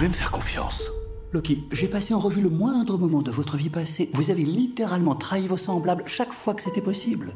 [0.00, 0.90] pouvez me faire confiance.
[1.30, 4.08] Loki, j'ai passé en revue le moindre moment de votre vie passée.
[4.14, 7.34] Vous avez littéralement trahi vos semblables chaque fois que c'était possible.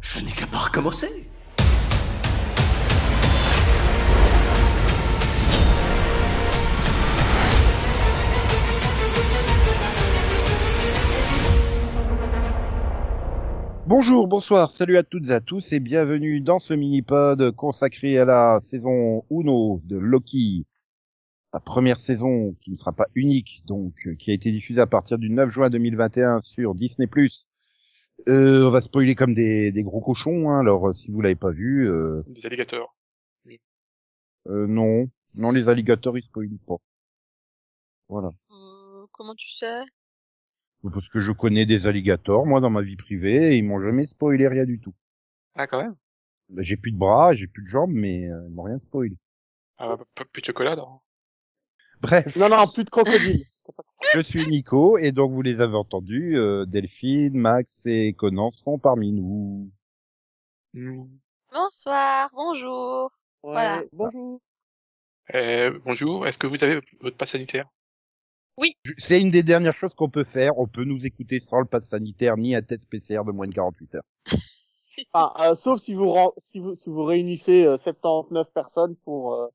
[0.00, 1.28] Je n'ai qu'à pas recommencer.
[13.84, 18.24] Bonjour, bonsoir, salut à toutes et à tous et bienvenue dans ce mini-pod consacré à
[18.24, 20.64] la saison Uno de Loki.
[21.52, 24.86] La première saison qui ne sera pas unique, donc euh, qui a été diffusée à
[24.86, 27.08] partir du 9 juin 2021 sur Disney+.
[28.28, 31.34] Euh, on va spoiler comme des, des gros cochons, hein, alors euh, si vous l'avez
[31.36, 31.88] pas vu...
[31.88, 32.94] Euh, Des alligators.
[34.46, 36.76] euh, non, non les alligators ils spoilent pas.
[38.08, 38.30] Voilà.
[38.52, 39.82] Euh, comment tu sais?
[40.82, 44.06] Parce que je connais des alligators, moi dans ma vie privée, et ils m'ont jamais
[44.06, 44.94] spoilé rien du tout.
[45.54, 45.96] Ah, quand même?
[46.48, 49.16] Ben, j'ai plus de bras, j'ai plus de jambes, mais euh, ils m'ont rien spoilé.
[49.78, 51.02] Ah, bah, pas plus de chocolat, alors.
[52.00, 52.34] Bref.
[52.36, 53.44] Non, non, plus de crocodile.
[54.14, 58.78] Je suis Nico et donc vous les avez entendus, euh, Delphine, Max et Conan seront
[58.78, 59.70] parmi nous.
[60.74, 61.04] Hmm.
[61.52, 63.10] Bonsoir, bonjour.
[63.42, 63.82] Ouais, Voilà.
[63.92, 64.40] Bonjour.
[65.34, 67.68] Euh, bonjour, est-ce que vous avez votre passe sanitaire?
[68.84, 70.58] Je- C'est une des dernières choses qu'on peut faire.
[70.58, 73.54] On peut nous écouter sans le pass sanitaire ni un test PCR de moins de
[73.54, 74.02] 48 heures.
[75.14, 79.50] Ah, euh, sauf si vous, si vous, si vous réunissez euh, 79 personnes pour.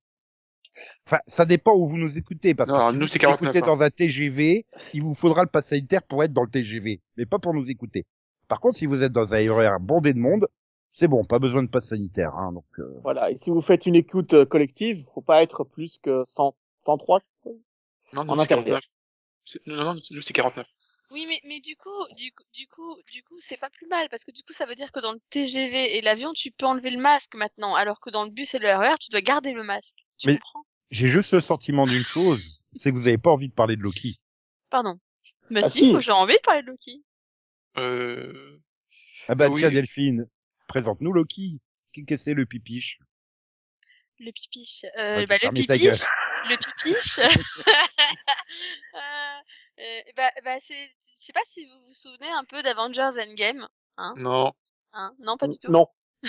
[1.07, 3.63] Enfin, ça dépend où vous nous écoutez parce Non, que si nous, vous 49, écoutez
[3.63, 3.75] hein.
[3.75, 7.25] dans un TGV, il vous faudra le pass sanitaire pour être dans le TGV, mais
[7.25, 8.05] pas pour nous écouter.
[8.47, 10.47] Par contre, si vous êtes dans un RER bondé de monde,
[10.93, 12.33] c'est bon, pas besoin de pass sanitaire.
[12.35, 13.31] Hein, donc, euh, voilà.
[13.31, 17.21] Et si vous faites une écoute euh, collective, faut pas être plus que 100, 103.
[18.13, 18.79] Non, En nous, c'est intérieur.
[18.81, 18.83] 49.
[19.45, 20.67] C'est- Non, non, nous, c'est 49.
[21.11, 24.07] Oui, mais, mais du coup, du, coup- du coup, du coup, c'est pas plus mal
[24.09, 26.65] parce que du coup, ça veut dire que dans le TGV et l'avion, tu peux
[26.65, 29.51] enlever le masque maintenant, alors que dans le bus et le RER, tu dois garder
[29.53, 30.04] le masque.
[30.17, 30.39] Tu Mais-
[30.91, 33.81] j'ai juste le sentiment d'une chose, c'est que vous avez pas envie de parler de
[33.81, 34.19] Loki.
[34.69, 34.99] Pardon.
[35.49, 37.03] Mais Ah, si, j'ai envie de parler de Loki.
[37.77, 38.59] Euh...
[39.27, 39.61] Ah bah Oui.
[39.61, 40.27] tiens Delphine,
[40.67, 41.59] présente-nous Loki.
[41.93, 42.99] Qu'est-ce que c'est le pipiche?
[44.19, 44.85] Le pipiche.
[44.97, 46.03] Euh, Ouais, bah, le pipiche.
[46.47, 47.19] Le pipiche.
[48.95, 53.19] euh, euh, bah, bah, c'est, je sais pas si vous vous souvenez un peu d'Avengers
[53.19, 53.67] Endgame.
[54.17, 54.53] Non.
[54.93, 55.13] Hein?
[55.19, 55.71] Non, pas du tout?
[55.71, 55.87] Non.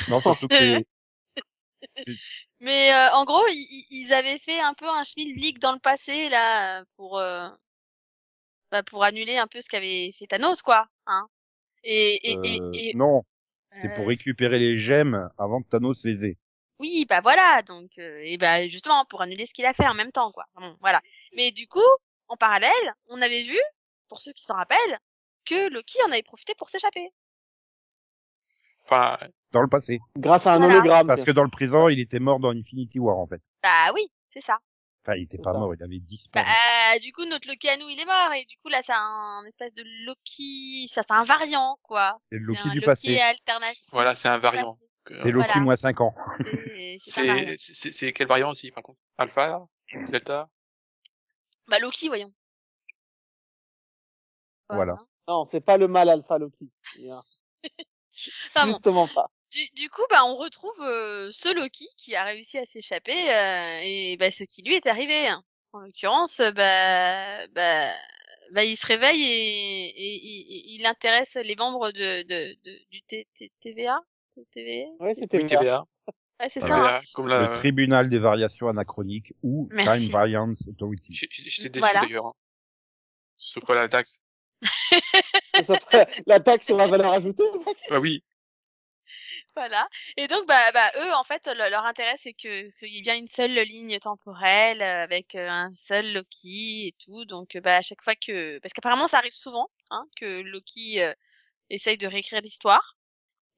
[0.09, 0.55] Non, surtout que
[2.61, 6.85] Mais euh, en gros, ils, avaient fait un peu un schmilblick dans le passé là
[6.97, 7.49] pour euh,
[8.71, 11.29] bah, pour annuler un peu ce qu'avait fait Thanos quoi, hein.
[11.85, 13.23] Et et, et, euh, et- non,
[13.71, 16.39] c'est euh, pour récupérer les gemmes avant que Thanos les ait.
[16.79, 19.95] oui, bah voilà, donc euh, et bah justement pour annuler ce qu'il a fait en
[19.95, 20.47] même temps quoi.
[20.55, 21.01] Bon, voilà.
[21.35, 21.81] Mais du coup,
[22.29, 23.59] en parallèle, on avait vu
[24.09, 24.99] pour ceux qui s'en rappellent
[25.45, 27.11] que Loki en avait profité pour s'échapper.
[28.89, 29.19] Enfin,
[29.53, 29.99] Dans le passé.
[30.17, 30.75] Grâce à un Voilà.
[30.75, 31.07] hologramme.
[31.07, 33.41] Parce que dans le présent, il était mort dans Infinity War en fait.
[33.63, 34.59] Bah oui, c'est ça.
[35.05, 35.59] Enfin, il était pas ça.
[35.59, 36.47] mort, il avait Bah, disparu.
[36.47, 38.93] euh, du coup, notre Loki à nous, il est mort, et du coup, là, c'est
[38.93, 42.19] un espèce de Loki, ça, c'est un variant, quoi.
[42.33, 43.19] C'est le Loki un du Loki passé.
[43.21, 43.85] alternatif.
[43.93, 44.75] voilà, c'est un variant.
[45.09, 45.61] C'est Loki voilà.
[45.61, 46.15] moins 5 ans.
[46.99, 47.55] C'est un variant.
[47.57, 48.99] C'est, c'est, c'est quel variant aussi, par contre?
[49.19, 49.65] Alpha, là
[50.11, 50.49] Delta?
[51.69, 52.33] Bah, Loki, voyons.
[54.69, 54.97] Voilà.
[55.29, 56.69] Non, c'est pas le mal alpha Loki.
[58.49, 58.73] Enfin, bon.
[58.73, 59.27] Justement pas.
[59.53, 63.79] Du, du coup, bah, on retrouve euh, ce Loki qui a réussi à s'échapper, euh,
[63.83, 65.29] et bah, ce qui lui est arrivé.
[65.29, 65.43] hein.
[65.73, 67.93] En l'occurrence, bah, bah,
[68.53, 72.81] bah, il se réveille et, et- et- et il intéresse les membres de, de, de-
[72.91, 73.99] du T- T- TVA?
[74.53, 75.59] TVA Ouais, c'était Oui, bien.
[75.61, 75.85] TVA.
[76.41, 76.75] Ouais, c'est Ah, ça.
[76.75, 76.85] hein.
[77.01, 77.41] TVA, comme la...
[77.41, 80.03] Le tribunal des variations anachroniques ou Merci.
[80.05, 81.13] Time Variance Authority.
[81.15, 82.01] J'ai- j'ai- J'étais déçu, Voilà.
[82.01, 82.27] d'ailleurs.
[82.27, 82.33] hein.
[83.37, 84.21] Ce quoi la taxe.
[86.27, 88.23] La taxe sur la valeur ajoutée, Max Ah oui.
[89.55, 89.89] Voilà.
[90.19, 93.03] Et donc, bah, bah, eux, en fait, le- leur intérêt, c'est que qu'il y ait
[93.03, 97.25] bien une seule ligne temporelle euh, avec euh, un seul Loki et tout.
[97.25, 101.13] Donc, bah, à chaque fois que, parce qu'apparemment, ça arrive souvent, hein, que Loki euh,
[101.71, 102.97] essaye de réécrire l'histoire.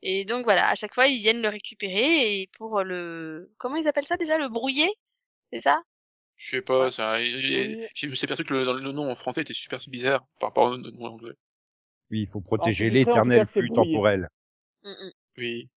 [0.03, 3.89] Et donc, voilà, à chaque fois, ils viennent le récupérer et pour le, comment ils
[3.89, 4.91] appellent ça déjà, le brouiller,
[5.53, 5.83] c'est ça?
[6.37, 7.89] Je sais pas, ça, il- il- Oui.
[7.95, 10.67] je me suis perçu que le, le nom en français était super bizarre par rapport
[10.67, 11.35] au nom anglais.
[12.11, 14.29] Oui, il faut protéger l'éternel flux temporel.
[14.83, 15.13] Mm, mm.
[15.39, 15.69] Oui.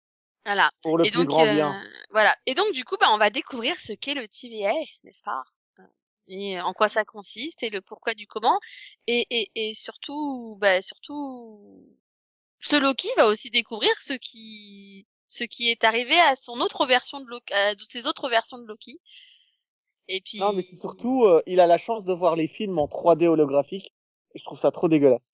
[0.45, 0.71] Voilà.
[0.81, 1.83] pour le et plus donc, grand euh, bien.
[2.09, 2.35] voilà.
[2.45, 4.73] Et donc, du coup, bah, on va découvrir ce qu'est le TVA,
[5.03, 5.43] n'est-ce pas?
[5.79, 5.83] Euh,
[6.27, 8.59] Et en quoi ça consiste et le pourquoi du comment.
[9.07, 11.85] Et, et, et surtout, bah, surtout,
[12.59, 17.19] ce Loki va aussi découvrir ce qui, ce qui est arrivé à son autre version
[17.19, 18.99] de Loki, à ses autres versions de Loki.
[20.07, 20.39] Et puis.
[20.39, 23.27] Non, mais c'est surtout, euh, il a la chance de voir les films en 3D
[23.27, 23.93] holographique.
[24.33, 25.35] Et je trouve ça trop dégueulasse.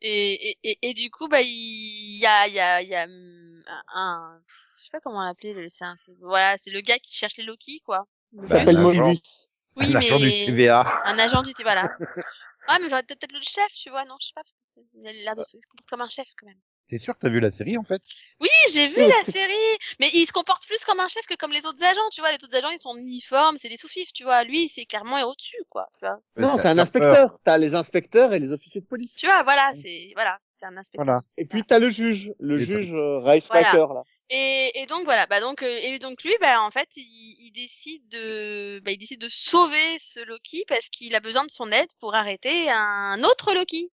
[0.00, 2.94] Et, et, et, et du coup, bah, il y a, il y a, il y
[2.94, 4.42] a hum, un, un-
[4.76, 5.84] je sais pas comment l'appeler, le, c'est
[6.20, 8.06] voilà, c'est le gars qui cherche les Loki, quoi.
[8.42, 9.48] Il s'appelle Bah, Moebius.
[9.76, 10.84] Oui, Un agent du mais TVA.
[11.04, 11.88] un agent du voilà.
[12.68, 14.82] Ouais, mais j'aurais peut-être le chef, tu vois, non, je sais pas, parce que c'est,
[14.94, 16.60] il a l'air de se il se comporte comme un chef quand même.
[16.88, 18.00] T'es sûr que t'as vu la série en fait?
[18.40, 21.34] Oui, j'ai vu Oui, la série, mais il se comporte plus comme un chef que
[21.34, 22.30] comme les autres agents, tu vois.
[22.30, 24.44] Les autres agents, ils sont en uniforme, c'est des sous-fifs, tu vois.
[24.44, 25.88] Lui, c'est carrément au-dessus, quoi.
[25.98, 27.38] Tu vois, Non, c'est un inspecteur.
[27.42, 29.16] T'as les inspecteurs et les officiers de police.
[29.16, 31.04] tu vois voilà, c'est voilà, c'est un inspecteur.
[31.04, 31.20] Voilà.
[31.38, 34.02] Et puis t'as le juge, le Et juge euh, Reismaker là.
[34.28, 37.52] Et, et donc voilà, bah donc euh, et donc lui, bah en fait, il, il
[37.52, 41.70] décide de, bah il décide de sauver ce Loki parce qu'il a besoin de son
[41.70, 43.90] aide pour arrêter un autre Loki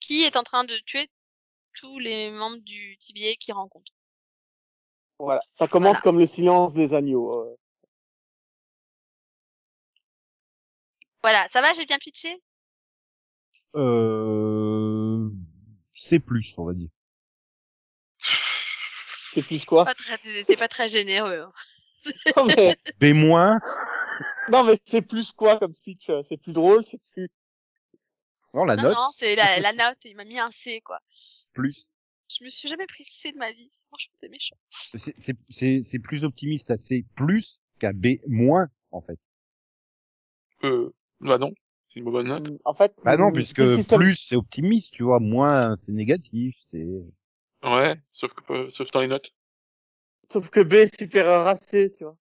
[0.00, 1.08] qui est en train de tuer
[1.80, 3.92] tous les membres du TVA qu'il rencontre.
[5.18, 5.40] Voilà.
[5.50, 6.00] Ça commence Voilà.
[6.02, 7.32] comme le silence des agneaux.
[7.32, 7.56] euh.
[11.22, 12.40] Voilà, ça va, j'ai bien pitché?
[13.74, 15.28] Euh...
[15.94, 16.88] C'est plus, on va dire.
[19.34, 19.84] C'est plus quoi?
[20.46, 21.40] T'es pas très généreux.
[21.40, 21.52] hein.
[22.36, 23.58] Non mais, B moins.
[24.52, 26.10] non, mais c'est plus quoi comme pitch?
[26.22, 27.28] C'est plus drôle, c'est plus.
[28.54, 29.98] Non, la Non, note, non, c'est la, la note.
[30.04, 31.00] Il m'a mis un C, quoi.
[31.52, 31.90] plus.
[32.30, 33.70] Je me suis jamais pris C de ma vie.
[33.88, 34.56] Franchement, c'est méchant.
[34.70, 39.18] C'est- C'est c'est- c'est plus optimiste à C plus qu'à B moins, en fait.
[40.64, 40.90] Euh,
[41.20, 41.52] bah non,
[41.86, 42.50] c'est une bonne note.
[42.64, 42.94] En fait.
[43.04, 46.86] Bah non, mm, puisque système- plus c'est optimiste, tu vois, moins c'est négatif, c'est...
[47.62, 49.32] Ouais, sauf que, euh, sauf dans les notes.
[50.22, 52.16] Sauf que B est supérieur à C, tu vois.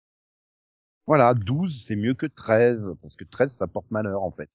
[1.07, 4.49] Voilà, 12 c'est mieux que 13, parce que 13 ça porte malheur, en fait.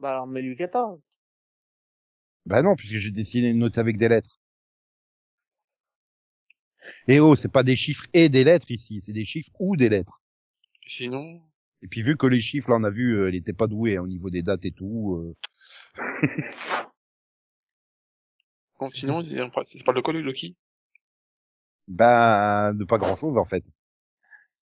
[0.00, 1.00] Bah alors mets-lui 14.
[2.46, 4.40] Bah non, puisque j'ai dessiné une note avec des lettres.
[7.08, 9.88] Et oh, c'est pas des chiffres et des lettres ici, c'est des chiffres ou des
[9.88, 10.20] lettres.
[10.86, 11.40] Sinon,
[11.82, 13.96] Et puis vu que les chiffres, là, on a vu, euh, elle était pas douée
[13.96, 15.16] hein, au niveau des dates et tout.
[15.16, 15.34] euh,
[18.80, 20.56] bon, sinon, de quoi le Loki?
[21.88, 23.64] Ben, de pas grand chose en fait.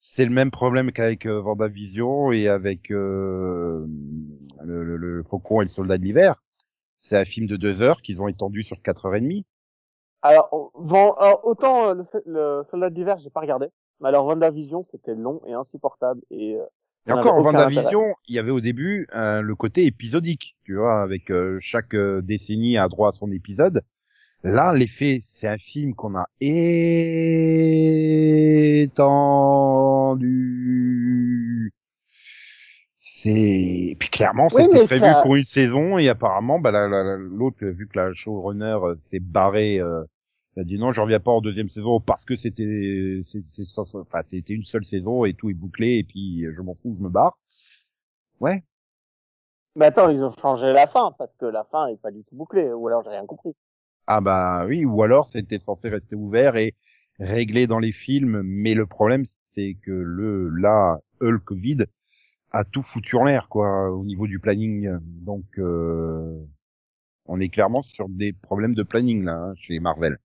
[0.01, 3.87] C'est le même problème qu'avec euh, Vendavision et avec euh,
[4.65, 6.43] le, le- le Faucon et le Soldat de l'hiver.
[6.99, 9.47] C'est un film de deux heures qu'ils ont étendu sur quatre heures et demie.
[10.23, 13.69] Alors, on- bon, alors, autant euh, le, le Soldat d'hiver, j'ai pas regardé.
[14.01, 16.21] Mais alors WandaVision, c'était long et insupportable.
[16.31, 16.65] Et euh,
[17.09, 21.03] Et encore, en Vendavision, il y avait au début euh, le côté épisodique, tu vois,
[21.03, 23.83] avec euh, chaque décennie a droit à son épisode.
[24.47, 26.57] Là, l'effet, c'est un film qu'on a étendu.
[32.99, 37.03] C'est puis clairement, Oui, c'était prévu ça- pour une saison et apparemment, bah, la- la-
[37.03, 40.05] la- l'autre, vu que la showrunner euh, s'est barré, euh,
[40.57, 43.23] il a dit non, je reviens pas en deuxième saison parce que c'était,
[43.77, 47.03] enfin, c'était une seule saison et tout est bouclé et puis je m'en fous, je
[47.03, 47.39] me barre.
[48.41, 48.63] Ouais.
[49.75, 52.35] Mais attends, ils ont changé la fin parce que la fin est pas du tout
[52.35, 52.73] bouclée.
[52.73, 53.55] Ou alors j'ai rien compris.
[54.07, 56.75] Ah bah oui, ou alors c'était censé rester ouvert et
[57.19, 61.87] réglé dans les films, mais le problème c'est que le là Hulk vide
[62.53, 64.91] a tout foutu en l'air quoi au niveau du planning.
[65.03, 66.39] Donc euh,
[67.27, 70.19] on est clairement sur des problèmes de planning là hein, chez Marvel.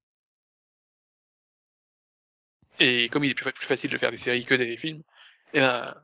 [2.80, 5.04] Et comme il est plus, plus facile de faire des séries que des films,
[5.54, 5.96] eh ben,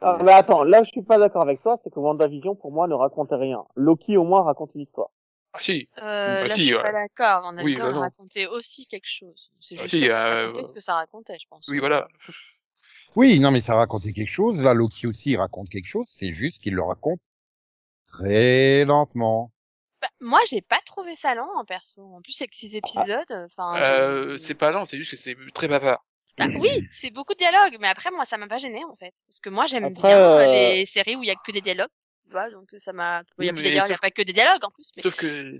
[0.00, 2.86] Ah, mais attends, là je suis pas d'accord avec toi, c'est que WandaVision pour moi
[2.86, 3.64] ne racontait rien.
[3.74, 5.10] Loki au moins raconte une histoire.
[5.54, 6.82] Ah si, Euh, Bah là, si, je suis ouais.
[6.82, 7.42] pas d'accord.
[7.46, 9.50] On a Oui, besoin bah de raconter aussi quelque chose.
[9.60, 11.66] C'est Ah, juste si, pour euh, ce que ça racontait, je pense.
[11.68, 12.08] oui voilà.
[13.16, 14.60] Oui, non mais ça racontait quelque chose.
[14.60, 16.06] Là Loki aussi il raconte quelque chose.
[16.08, 17.20] C'est juste qu'il le raconte
[18.06, 19.52] très lentement.
[20.02, 22.02] Bah, moi, j'ai pas trouvé ça lent, en perso.
[22.02, 23.80] En plus, avec six épisodes, enfin.
[23.82, 26.04] Euh, c'est pas lent, c'est juste que c'est très bavard.
[26.38, 29.14] Bah, oui, c'est beaucoup de dialogues, mais après, moi, ça m'a pas gêné, en fait.
[29.28, 31.88] Parce que moi, j'aime bien euh, les séries où il y a que des dialogues.
[32.34, 33.22] Vois, donc ça m'a.
[33.38, 34.90] Il y a Oui, d'ailleurs, il pas que des dialogues, en plus.
[34.96, 35.02] Mais...
[35.02, 35.56] Sauf que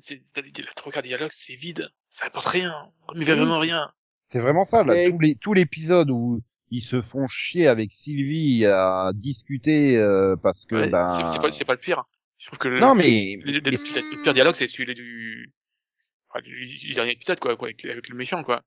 [0.75, 3.93] trois quarts des dialogues, c'est vide, ça apporte rien, mais vraiment rien.
[4.33, 4.83] C'est vraiment ça.
[4.83, 6.41] Là, Mais- tous les tout l'épisode où
[6.71, 11.07] ils se font chier avec Sylvie à discuter euh, parce que Ouais, ben.
[11.07, 12.03] c'est pas, c'est pas le pire.
[12.39, 15.53] Je trouve que le, Non mais le, le- le- le pire dialogue, c'est celui du,
[16.29, 18.63] enfin, du, du dernier épisode, quoi, quoi avec, avec le méchant, quoi.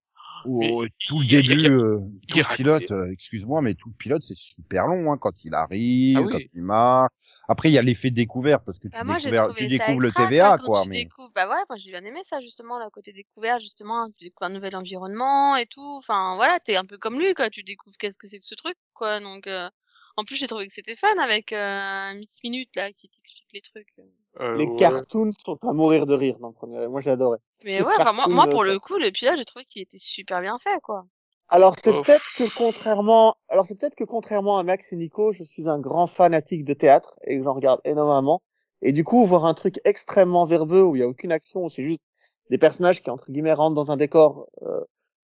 [0.45, 4.37] Oh, tout le début, euh, tout le pilote, euh, excuse-moi, mais tout le pilote c'est
[4.37, 6.31] super long hein, quand il arrive, Ah oui.
[6.31, 7.11] quand il marche.
[7.49, 10.57] Après il y a l'effet découvert parce que tu Bah, moi, tu découvres le TVA
[10.57, 10.83] quoi.
[10.83, 14.07] tu Mais découvres- Bah ouais, moi j'ai bien aimé ça justement, le côté découvert justement,
[14.17, 15.81] tu découvres un nouvel environnement et tout.
[15.99, 18.55] Enfin voilà, t'es un peu comme lui quoi, tu découvres qu'est-ce que c'est que ce
[18.55, 19.19] truc quoi.
[19.21, 19.69] Donc euh,
[20.17, 23.61] en plus j'ai trouvé que c'était fun avec euh, Miss Minute là qui t'explique les
[23.61, 23.93] trucs.
[24.39, 24.75] Euh, Les ouais.
[24.75, 26.87] cartoons sont à mourir de rire dans le premier.
[26.87, 27.37] Moi j'ai adoré.
[27.63, 29.97] Mais Les ouais, enfin moi, moi pour le coup le pilote j'ai trouvé qu'il était
[29.97, 31.05] super bien fait quoi.
[31.49, 32.01] Alors c'est Oh.
[32.03, 35.79] peut-être que contrairement, alors c'est peut-être que contrairement à Max et Nico, je suis un
[35.79, 38.41] grand fanatique de théâtre et que j'en regarde énormément.
[38.81, 41.69] Et du coup, voir un truc extrêmement verbeux où il y a aucune action, où
[41.69, 42.03] c'est juste
[42.49, 44.81] des personnages qui entre guillemets rentrent dans un décor, euh,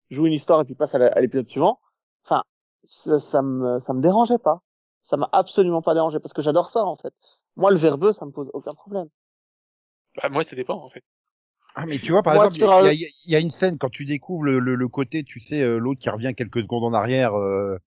[0.09, 1.79] jouent une histoire et puis passent à l'épisode suivant.
[2.25, 2.43] Enfin,
[2.83, 4.61] ça, ça me ça me dérangeait pas.
[5.03, 7.13] Ça m'a absolument pas dérangé parce que j'adore ça en fait.
[7.57, 9.09] Moi le verbeux ça me pose aucun problème.
[10.15, 11.03] Bah, moi, ça dépend, en fait.
[11.75, 13.49] Ah mais tu vois par Moi, exemple, il y, y a- il y a une
[13.49, 16.61] scène quand tu découvres le, le, le côté, tu sais, euh, l'autre qui revient quelques
[16.61, 17.77] secondes en arrière, euh,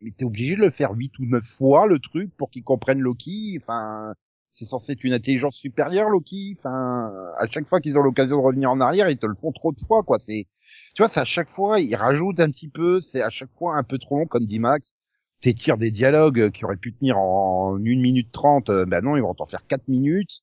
[0.00, 2.98] mais t'es obligé de le faire huit ou neuf fois le truc pour qu'il comprenne
[3.00, 3.56] Loki.
[3.62, 4.14] Enfin,
[4.50, 6.56] c'est censé être une intelligence supérieure Loki.
[6.58, 9.52] Enfin, à chaque fois qu'ils ont l'occasion de revenir en arrière, ils te le font
[9.52, 10.18] trop de fois quoi.
[10.18, 10.48] C'est,
[10.96, 13.76] tu vois, c'est à chaque fois ils rajoutent un petit peu, c'est à chaque fois
[13.76, 14.96] un peu trop long comme dit Max.
[15.40, 19.22] T'étires des dialogues qui auraient pu tenir en une minute trente, euh, ben non, ils
[19.22, 20.42] vont t'en faire quatre minutes.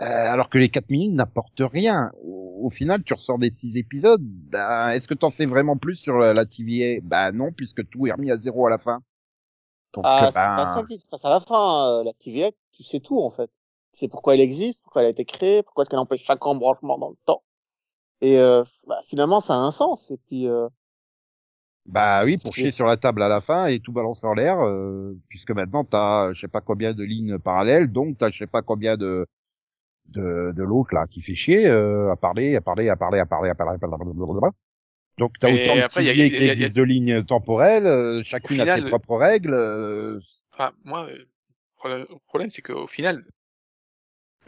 [0.00, 2.10] Euh, alors que les 4 minutes n'apportent rien.
[2.22, 4.22] Au, au final, tu ressors des 6 épisodes.
[4.22, 8.06] Ben, Est-ce que t'en sais vraiment plus sur la, la TVA Bah non, puisque tout
[8.06, 9.02] est remis à zéro à la fin.
[9.94, 12.00] Donc, Ah, euh, c'est pas ça ben, qui se passe à la fin.
[12.00, 13.50] euh, La TVA, tu sais tout en fait.
[13.92, 16.44] Tu sais pourquoi elle existe, pourquoi elle a été créée, pourquoi est-ce qu'elle empêche chaque
[16.46, 17.42] embranchement dans le temps.
[18.22, 20.10] Et euh, bah, finalement, ça a un sens.
[20.10, 20.68] Et puis, euh,
[21.86, 24.60] bah oui, pour chier sur la table à la fin et tout balancer en l'air,
[24.60, 28.46] euh, puisque maintenant t'as je sais pas combien de lignes parallèles, donc t'as je sais
[28.46, 29.26] pas combien de
[30.10, 33.26] de, de l'autre là qui fait chier euh, à parler, à parler, à parler, à
[33.26, 34.50] parler, à parler, à parler.
[35.18, 37.22] Donc t'as autant de après, y a- y a- qui il y a- de lignes
[37.24, 39.54] temporelles, euh, chacune a ses final, propres règles.
[39.54, 40.18] euh,
[40.52, 41.24] Enfin, moi, euh,
[41.84, 43.24] le problème, c'est qu'au final,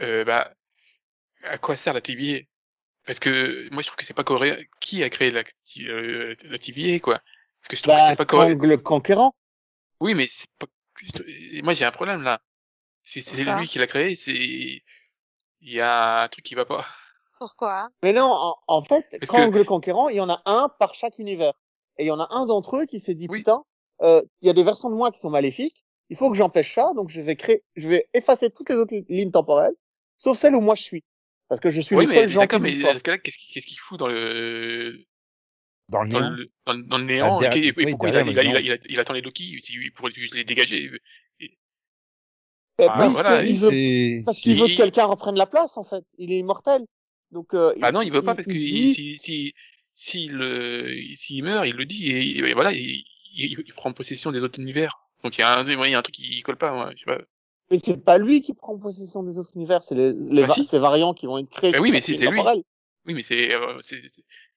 [0.01, 0.53] euh, bah,
[1.43, 2.52] à quoi sert la TVA
[3.05, 4.61] Parce que moi, je trouve que c'est pas cohérent.
[4.79, 5.43] Qui a créé la,
[5.79, 7.19] euh, la TVA, quoi?
[7.61, 8.49] Parce que je trouve que bah, c'est pas cohérent.
[8.57, 9.35] Kang le conquérant.
[9.99, 10.67] Oui, mais c'est pas.
[11.63, 12.41] Moi, j'ai un problème là.
[13.01, 14.81] Si c'est lui qui l'a créé, c'est il
[15.61, 16.85] y a un truc qui va pas.
[17.39, 17.89] Pourquoi?
[18.03, 20.69] Mais non, en, en fait, Parce Kang que- le conquérant, il y en a un
[20.79, 21.53] par chaque univers.
[21.97, 23.39] Et il y en a un d'entre eux qui s'est dit Oui.
[23.39, 23.63] putain,
[24.01, 25.83] euh, il y a des versions de moi qui sont maléfiques.
[26.09, 28.93] Il faut que j'empêche ça, donc je vais créer, je vais effacer toutes les autres
[29.09, 29.73] lignes temporelles,
[30.17, 31.03] sauf celle où moi je suis,
[31.53, 33.99] parce que je suis Oui, le seul gentil mais cas-là, qu'est-ce qu'il qu'est-ce qu'il fout
[33.99, 35.05] dans le
[35.89, 36.29] dans le dans néant.
[36.31, 38.39] le, dans, le- dans le néant Ah, et, derrière- et oui, pourquoi il, a, il,
[38.39, 40.89] a, il, a, il, a, il attend les Loki si il pourrait juste les dégager
[42.79, 45.77] Euh, Ah, parce voilà, qu'il veut, parce qu'il il- veut que quelqu'un reprenne la place,
[45.77, 46.03] en fait.
[46.17, 46.81] Il est immortel.
[47.29, 49.53] Donc, euh, Bah non, il veut pas parce que dit- si si
[49.93, 53.03] s'il euh, s'il meurt, il le dit et, et voilà, il,
[53.35, 54.97] il, il prend possession des autres univers.
[55.23, 56.99] Donc il y a un, il y a un truc qui colle pas, moi, je
[57.01, 57.19] sais pas.
[57.73, 60.53] Mais c'est pas lui qui prend possession des autres univers, c'est les, les Bah va-
[60.53, 60.63] si.
[60.63, 61.71] ces variants qui vont être créés.
[61.71, 62.39] Bah oui, mais c'est lui.
[63.07, 63.79] Oui, mais c'est euh,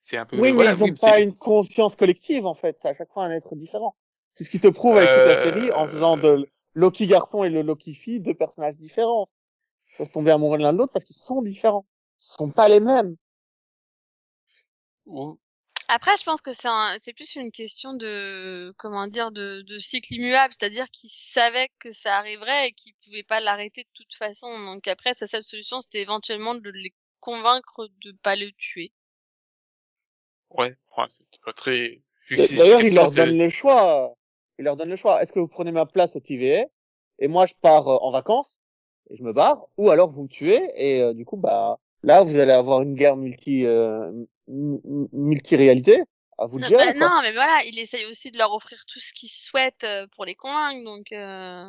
[0.02, 0.36] c'est un peu.
[0.36, 2.76] Oui, mais voilà, ils ont oui, pas une conscience collective, en fait.
[2.78, 3.94] C'est à chaque fois un être différent.
[4.34, 7.42] C'est ce qui te prouve avec toute la Euh, série en faisant de Loki garçon
[7.42, 9.30] et le Loki fille deux personnages différents.
[9.94, 11.86] Ils peuvent tomber amoureux de l'un de l'autre parce qu'ils sont différents.
[12.20, 13.10] Ils sont pas les mêmes.
[15.06, 15.38] Oh,
[15.88, 19.78] Après, je pense que c'est un, c'est plus une question de, comment dire, de, de
[19.78, 24.14] cycle immuable, c'est-à-dire qu'ils savaient que ça arriverait et qu'ils pouvaient pas l'arrêter de toute
[24.14, 24.48] façon.
[24.64, 28.92] Donc après, sa seule solution, c'était éventuellement de les convaincre de pas le tuer.
[30.50, 32.02] ouais, ouais, c'est pas très.
[32.30, 34.14] D'ailleurs, il leur donne le choix.
[34.58, 35.22] Il leur donne le choix.
[35.22, 36.64] Est-ce que vous prenez ma place au TVA
[37.18, 38.60] et moi je pars euh, en vacances
[39.10, 42.22] et je me barre, ou alors vous me tuez et euh, du coup bah là
[42.22, 44.10] vous allez avoir une guerre multi euh,
[44.48, 46.02] multi réalité.
[46.38, 46.92] À vous de Non, gérer.
[46.92, 50.06] bah, non, mais voilà, il essaye aussi de leur offrir tout ce qu'ils souhaitent euh,
[50.14, 51.64] pour les convaincre, donc euh,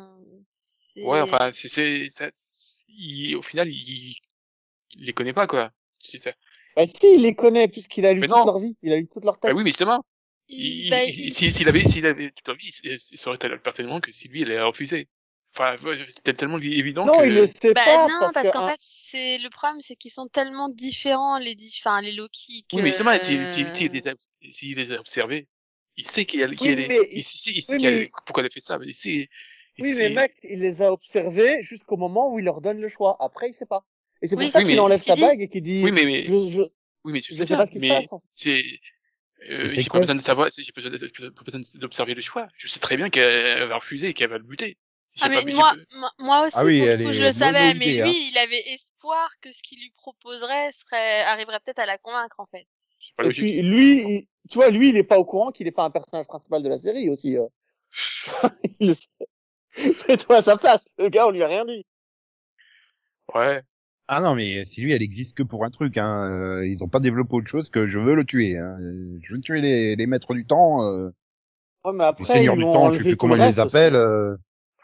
[0.46, 1.02] c'est...
[1.02, 4.14] Ouais, enfin, c'est c'est ça- c'est- il- au final, il,
[4.96, 5.70] il les connaît pas quoi.
[6.76, 8.44] Bah si, il les connaît puisqu'il a lu Mais toute non.
[8.44, 9.56] leur vie, il a lu toute leur Bah tête.
[9.56, 10.04] oui, mais justement,
[10.48, 13.48] il- il, bah, il- il- s'il avait, s'il avait toute envie, il ça aurait été
[13.58, 15.08] personnellement que si lui, il avait refusé.
[15.56, 15.76] Enfin,
[16.06, 17.26] c'était tellement évident non, que.
[17.26, 19.80] il le sait Bah, pas non, parce, parce que qu'en un- fait, c'est le problème,
[19.80, 22.64] c'est qu'ils sont tellement différents les dix, enfin les Loki.
[22.70, 22.76] Que...
[22.76, 24.14] Oui, mais justement, s'il si, si, les a,
[24.50, 25.48] s'il les a observés,
[25.96, 27.78] il sait qu'il y a, qu'il a Oui, les- mais- il, sait, il sait oui,
[27.78, 28.78] qu'il y a mais- les- pourquoi elle a fait ça.
[28.84, 29.28] Il sait,
[29.78, 32.80] il Oui, sait- mais Max, il les a observés jusqu'au moment où il leur donne
[32.80, 33.16] le choix.
[33.18, 33.84] Après, il sait pas.
[34.22, 35.90] Et c'est pour Oui, ça oui, qu'il mais- enlève sa bague et qu'il dit, oui,
[35.92, 36.62] mais, mais, je, je,
[37.04, 38.12] oui, mais tu je sais sais pas ce qui se mais passe.
[38.12, 38.26] en fait.
[38.34, 38.64] c'est,
[39.50, 42.14] euh, Mais j'ai pas besoin de savoir, j'ai pas besoin de- j'ai pas besoin d'observer
[42.14, 42.48] le choix.
[42.56, 44.76] Je sais très bien qu'elle va refuser et qu'elle va le buter.
[45.20, 45.74] Ah, mais moi,
[46.18, 48.28] moi- aussi, Ah oui, pour le elle coup, je le savais, mais l'idée, lui, hein.
[48.32, 52.46] il avait espoir que ce qu'il lui proposerait serait, arriverait peut-être à la convaincre, en
[52.46, 52.66] fait.
[53.20, 53.42] Et logique.
[53.42, 55.90] puis, lui, il- tu vois, lui, il est pas au courant qu'il est pas un
[55.90, 57.36] personnage principal de la série aussi.
[57.36, 57.46] euh.
[58.80, 59.08] il le sait.
[60.08, 60.92] Mets-toi à sa place.
[60.98, 61.84] Le gars, on lui a rien dit.
[63.34, 63.62] Ouais.
[64.08, 65.96] Ah non, mais si lui, elle existe que pour un truc.
[65.98, 66.30] Hein.
[66.30, 68.56] euh, Ils ont pas développé autre chose que je veux le tuer.
[68.56, 68.76] Hein.
[69.22, 71.10] Je veux tuer les, les maîtres du temps, euh,
[71.84, 73.94] Ouais, mais les après, seigneurs ils du temps, je sais plus comment ils les appellent.
[73.96, 74.36] euh.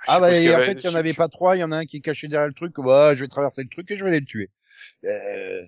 [0.07, 1.79] Ah bah, et en fait, il y en avait pas trois, il y en a
[1.79, 2.77] un qui est caché derrière le truc.
[2.79, 4.51] Ouais, je vais traverser le truc et je vais aller le tuer.
[5.05, 5.63] Euh,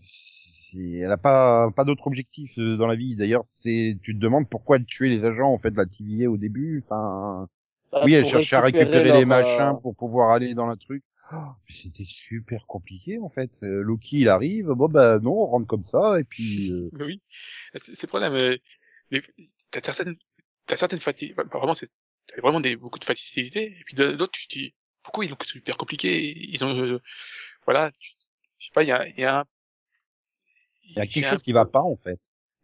[0.74, 3.16] elle a pas pas d'autre objectif euh, dans la vie.
[3.16, 6.28] D'ailleurs, c'est tu te demandes pourquoi elle tuait les agents en fait de la TVA
[6.30, 6.82] au début.
[6.84, 7.48] Enfin,
[7.92, 10.76] Bah, oui, elle cherchait à récupérer leur, les euh, machins pour pouvoir aller dans le
[10.76, 11.02] truc.
[11.32, 11.36] Oh,
[11.68, 13.50] c'était super compliqué en fait.
[13.62, 16.70] Euh, Loki il arrive, bon bah non, on rentre comme ça et puis.
[16.72, 17.20] euh, oui.
[17.74, 18.34] C'est problème.
[18.34, 18.56] euh,
[19.70, 20.16] T'as certaines,
[20.66, 21.88] t'as certaines fatigues, vraiment, c'est,
[22.26, 25.36] t'as vraiment des, beaucoup de facilité, et puis d'autres, tu te dis, pourquoi ils l'ont
[25.44, 27.00] super compliqué, ils ont, euh,
[27.64, 28.12] voilà, tu-
[28.58, 29.44] je sais pas, il y a, il y a un,
[30.88, 32.18] Il y a quelque un- chose qui va pas en fait.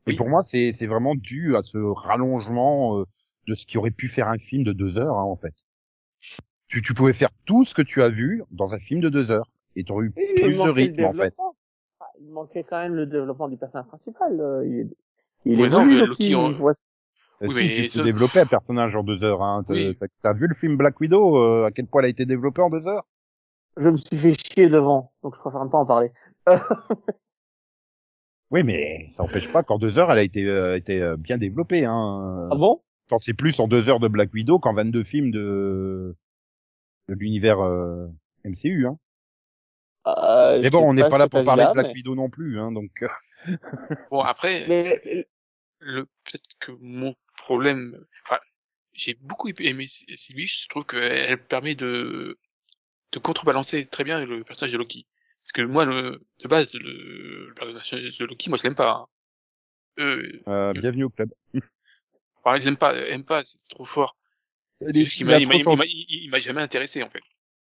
[0.06, 0.14] Oui.
[0.14, 3.04] Et pour moi, c'est c'est vraiment dû à ce rallongement euh,
[3.46, 5.54] de ce qui aurait pu faire un film de deux heures hein, en fait.
[6.68, 9.30] Tu, tu pouvais faire tout ce que tu as vu dans un film de deux
[9.30, 11.34] heures et tu aurais eu Oui, plus de rythme en fait.
[12.00, 14.40] Ah, Il manquait quand même le développement du personnage principal.
[14.40, 14.96] euh, Il, est-
[15.44, 16.30] il Ouais, est non, évolue, mais Loki.
[16.30, 16.74] Loki, on- il voit-
[17.48, 19.42] Oui, si, mais tu peux développer un personnage en deux heures.
[19.42, 19.64] Hein.
[19.66, 19.96] T'as Oui.
[19.96, 22.62] t'as- t'as vu le film Black Widow euh, À quel point elle a été développée
[22.62, 23.04] en deux heures?
[23.78, 26.12] Je me suis fait chier devant, donc je préfère ne pas en parler.
[26.48, 26.56] Euh,
[28.50, 31.38] Oui, mais ça n'empêche pas qu'en deux heures, elle a été, euh, été euh, bien
[31.38, 31.86] développée.
[31.86, 32.48] Hein.
[32.52, 32.82] ah bon?
[33.08, 36.14] T'en sais plus en deux heures de Black Widow qu'en 22 films de,
[37.08, 38.06] de l'univers euh,
[38.44, 38.86] MCU.
[38.86, 38.98] Hein.
[40.06, 42.60] euh, Mais bon, on n'est pas là pour parler de Black Widow non plus.
[42.60, 43.08] Hein, donc, euh,
[44.10, 45.26] bon, après, mais-
[45.82, 48.38] le peut-être que mon problème enfin
[48.92, 52.38] j'ai beaucoup aimé Sylvie je trouve qu'elle permet de
[53.12, 55.06] de contrebalancer très bien le personnage de Loki
[55.42, 58.90] parce que moi le de base le, le personnage de Loki moi je l'aime pas
[58.90, 59.06] hein.
[59.98, 61.32] euh, euh, bienvenue au club.
[62.44, 64.16] enfin je l'aime pas aime pas c'est trop fort
[64.80, 67.22] c'est qu'il Il m'a il m'a jamais intéressé en fait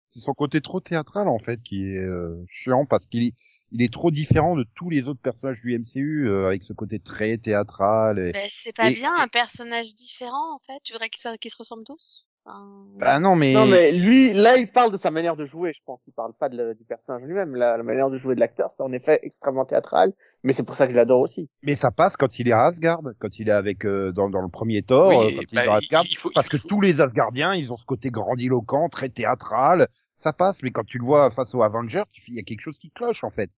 [0.09, 3.33] c'est son côté trop théâtral en fait qui est euh, chiant parce qu'il
[3.73, 6.99] il est trop différent de tous les autres personnages du MCU euh, avec ce côté
[6.99, 8.19] très théâtral.
[8.19, 8.33] Et...
[8.33, 10.79] Ben, c'est pas Et- bien un personnage différent en fait.
[10.85, 12.25] Tu voudrais qu'ils se ressemblent tous?
[12.47, 15.73] Enfin, Bah non mais, Non, mais lui, là, il parle de sa manière de jouer,
[15.75, 16.00] je pense.
[16.07, 17.55] Il parle pas de la- du personnage lui-même.
[17.55, 20.75] La, la manière de jouer de l'acteur, c'est en effet extrêmement théâtral, mais c'est pour
[20.75, 21.50] ça que je l'adore aussi.
[21.62, 24.41] mais ça passe quand il est à Asgard, quand il est avec euh, dans, dans
[24.41, 26.59] le premier Thor, Oui, quand il bah, est dans Asgard, il faut- parce il que
[26.59, 30.62] faut- tous les Asgardiens ils ont ce côté grandiloquent, très théâtral, ça passe.
[30.62, 33.23] Mais quand tu le vois face aux Avengers, il y a quelque chose qui cloche
[33.23, 33.50] en fait.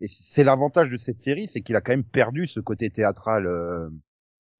[0.00, 3.46] Et c'est l'avantage de cette série, c'est qu'il a quand même perdu ce côté théâtral.
[3.46, 3.88] euh,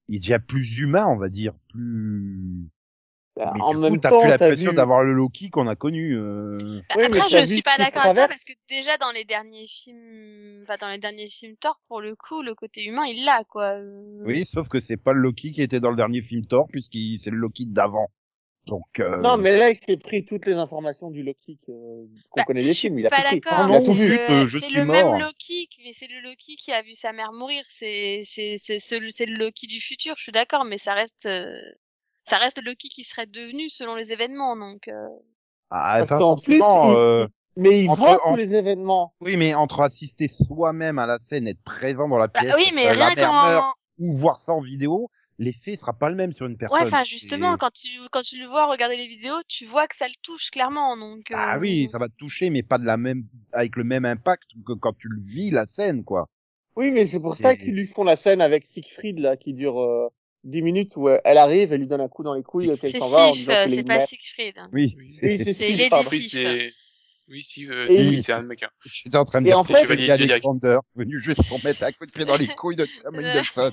[0.08, 2.70] il est déjà plus humain, on va dire, plus.
[3.36, 4.76] Mais en du même coup, t'as plus l'impression vu...
[4.76, 6.16] d'avoir le Loki qu'on a connu.
[6.16, 6.56] euh.
[6.88, 9.66] Bah, Oui, Après, je suis pas d'accord avec toi parce que déjà dans les derniers
[9.68, 13.44] films, enfin dans les derniers films Thor, pour le coup, le côté humain, il l'a
[13.44, 13.74] quoi.
[13.74, 16.66] Euh, Oui, sauf que c'est pas le Loki qui était dans le dernier film Thor,
[16.68, 18.10] puisqu'il c'est le Loki d'avant.
[18.68, 19.00] Donc.
[19.00, 22.62] euh, Non, mais là, il s'est pris toutes les informations du Loki qu'on Bah, connaît
[22.62, 22.98] des films.
[22.98, 23.40] Il a pas tout pris.
[23.40, 23.58] d'accord.
[23.60, 24.12] Ah Il a tout vu.
[24.12, 25.12] euh, c'est le mort.
[25.14, 27.64] même Loki, mais c'est le Loki qui a vu sa mère mourir.
[27.68, 30.14] C'est c'est c'est c'est le, Loki du futur.
[30.16, 31.50] Je suis d'accord, mais ça reste euh,
[32.24, 34.54] ça reste le Loki qui serait devenu selon les événements.
[34.56, 34.92] Donc euh,
[35.70, 37.26] ah, Parce qu'en plus, forcément, il- euh,
[37.56, 39.14] Mais il Entre- voit en- tous les événements.
[39.20, 42.70] Oui, mais entre assister soi-même à la scène, être présent dans la bah pièce, oui,
[42.74, 46.08] mais euh, la rien mère meurt, qu'en ou voir ça en vidéo, l'effet sera pas
[46.08, 46.78] le même sur une personne.
[46.80, 49.86] Ouais, enfin justement, Et- quand tu quand tu le vois regarder les vidéos, tu vois
[49.86, 50.96] que ça le touche clairement.
[50.96, 53.84] Donc Ah euh, oui, ça va te toucher, mais pas de la même, avec le
[53.84, 56.28] même impact que quand tu le vis la scène, quoi.
[56.76, 59.80] Oui, mais c'est pour ça qu'ils lui font la scène avec Siegfried, là, qui dure
[59.80, 60.08] euh,
[60.44, 62.92] 10 minutes, où euh, elle arrive, elle lui donne un coup dans les couilles, elle
[62.98, 63.98] s'en va euh, c'est pas.
[64.00, 64.54] Siegfried.
[64.72, 64.94] Oui.
[64.96, 66.08] Oui, Oui, c'est pardon.
[66.10, 66.72] oui
[67.30, 68.70] oui si euh, Et si, il- c'est un mec hein.
[68.84, 70.30] J'étais en train de Et dire en que fait- c'est Chevalier Zodiac.
[70.30, 73.70] Alexander, venu juste pour mettre un coup de pied dans les couilles de Samuel Euh.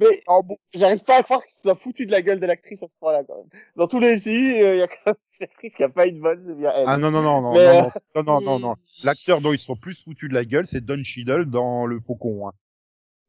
[0.00, 0.56] Mais Oh bon.
[0.74, 2.94] j'arrive pas à croire qu'il se soit foutu de la gueule de l'actrice à ce
[2.98, 3.48] point-là, quand même.
[3.76, 6.20] Dans tous les films, il y a quand même une actrice qui a pas une
[6.20, 6.84] bonne, c'est bien elle.
[6.86, 8.74] Ah non, non, non, non, Mais, non, euh, non, non, non, non.
[9.04, 12.48] L'acteur dont ils sont plus foutus de la gueule, c'est Don Cheadle dans Le Faucon,
[12.48, 12.52] hein.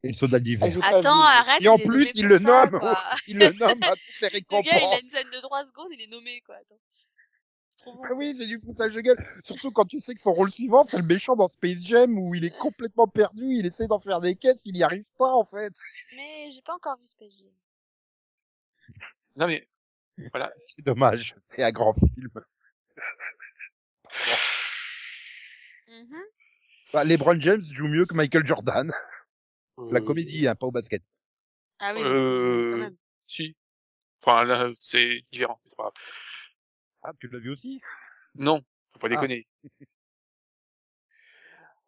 [0.03, 0.67] Et le soldat d'hiver.
[0.81, 1.61] Attends, arrête.
[1.61, 2.79] Et en il plus, il le nomme.
[3.27, 4.65] Il le nomme à toutes les Le récompenses.
[4.71, 6.55] gars, il a une scène de 3 secondes, il est nommé quoi.
[6.55, 6.79] Attends.
[7.85, 9.17] Ah oui, c'est du foutage de gueule.
[9.43, 12.35] Surtout quand tu sais que son rôle suivant, c'est le méchant dans Space Jam où
[12.35, 15.45] il est complètement perdu, il essaie d'en faire des caisses, il y arrive pas, en
[15.45, 15.73] fait.
[16.15, 17.45] Mais j'ai pas encore vu ce PJ.
[19.35, 19.67] non mais
[20.31, 21.35] voilà C'est dommage.
[21.49, 22.31] C'est un grand film.
[25.87, 26.21] Mhm.
[26.93, 28.91] Bah, LeBron James joue mieux que Michael Jordan.
[29.77, 31.01] La euh, comédie, hein, pas au basket.
[31.79, 32.97] Ah oui, quand euh, même.
[33.23, 33.55] si
[34.21, 35.93] enfin là c'est différent c'est pas grave
[37.03, 37.81] Ah, tu l'as vu aussi?
[38.35, 38.61] non
[38.93, 39.09] faut pas Ah.
[39.09, 39.47] déconner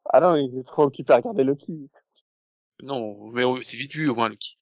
[0.06, 1.90] Ah non, il est trop occupé à regarder Loki.
[2.84, 4.58] Non, mais c'est vite vu au moins Loki.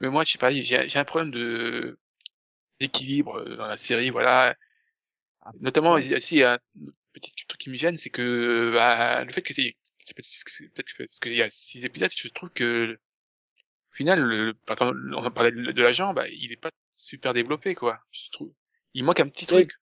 [0.00, 1.98] Mais moi, je sais pas, j'ai un problème de
[2.80, 4.56] d'équilibre euh, dans la série, voilà.
[5.42, 6.58] Ah, Notamment, aussi, il y a un
[7.12, 10.14] petit truc qui me gêne, c'est que bah, le fait que c'est c'est
[10.72, 12.98] peut-être parce qu'il y a six épisodes, je trouve que
[13.92, 17.74] au final, le, on en parlait de de l'agent, bah, il est pas super développé,
[17.74, 18.00] quoi.
[18.12, 18.52] Je trouve,
[18.94, 19.66] il manque un petit Oui.
[19.66, 19.72] truc.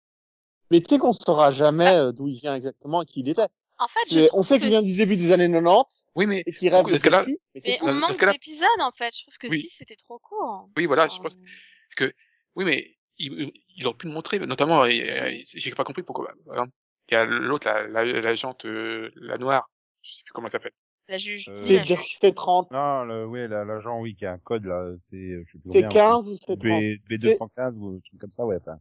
[0.71, 3.47] Mais tu sais qu'on saura jamais euh, d'où il vient exactement et qui il était.
[3.79, 6.75] En fait, On sait qu'il vient du début des années 90 Oui, mais et qu'il
[6.75, 9.15] rêve de ski, mais Mais on manque d'épisodes en fait.
[9.17, 9.61] Je trouve que Oui.
[9.61, 10.71] si c'était trop court.
[10.77, 12.13] oui, voilà, je pense Parce que,
[12.57, 16.33] oui, mais il, il aurait pu le montrer, notamment, j'ai pas compris pourquoi.
[16.51, 16.73] Exemple,
[17.11, 19.71] il y a l'autre, la, la, l'agente, euh, la noire,
[20.03, 20.73] je sais plus comment elle s'appelle.
[21.09, 21.49] La juge.
[21.49, 22.17] Euh, C'est la juge.
[22.21, 22.73] c'est 30.
[22.73, 25.71] Non, le, ouais, la- l'agent, oui, qui a un code, là, c'est, je sais plus
[25.71, 26.67] C'est combien, 15 ou c'est 30 B,
[27.09, 28.57] B215 ou un truc comme ça, ouais.
[28.57, 28.79] Enfin,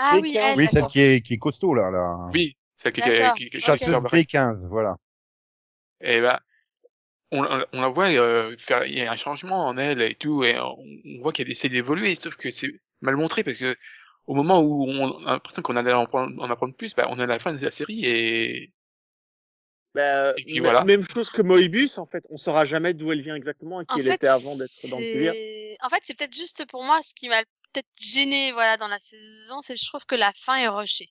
[0.00, 2.16] Ah oui, elle, oui, celle qui est, qui est costaud, là, là.
[2.32, 3.34] Oui, c'est qui, qui, D'accord.
[3.34, 4.12] qui, qui, qui, Chasseuse Ok.
[4.12, 4.96] B15, voilà.
[6.00, 6.40] Et bah,
[7.32, 10.44] on, on la voit euh, faire, il y a un changement en elle et tout,
[10.44, 13.74] et on, on voit qu'elle essaie d'évoluer, sauf que c'est mal montré parce que
[14.26, 17.18] au moment où on a l'impression qu'on allait en, prendre- en apprendre plus, bah, on
[17.18, 18.72] est à la fin de la série et
[19.94, 20.84] Bah, Et puis voilà.
[20.84, 22.22] Même chose que Moebius, en fait.
[22.30, 24.88] On saura jamais d'où elle vient exactement et qui En elle fait, était avant d'être
[24.88, 25.32] dans le délire.
[25.82, 27.42] En fait, c'est peut-être juste pour moi ce qui m'a
[27.82, 31.10] peut-être gêné, voilà, dans la saison, c'est je trouve que la fin est rushée.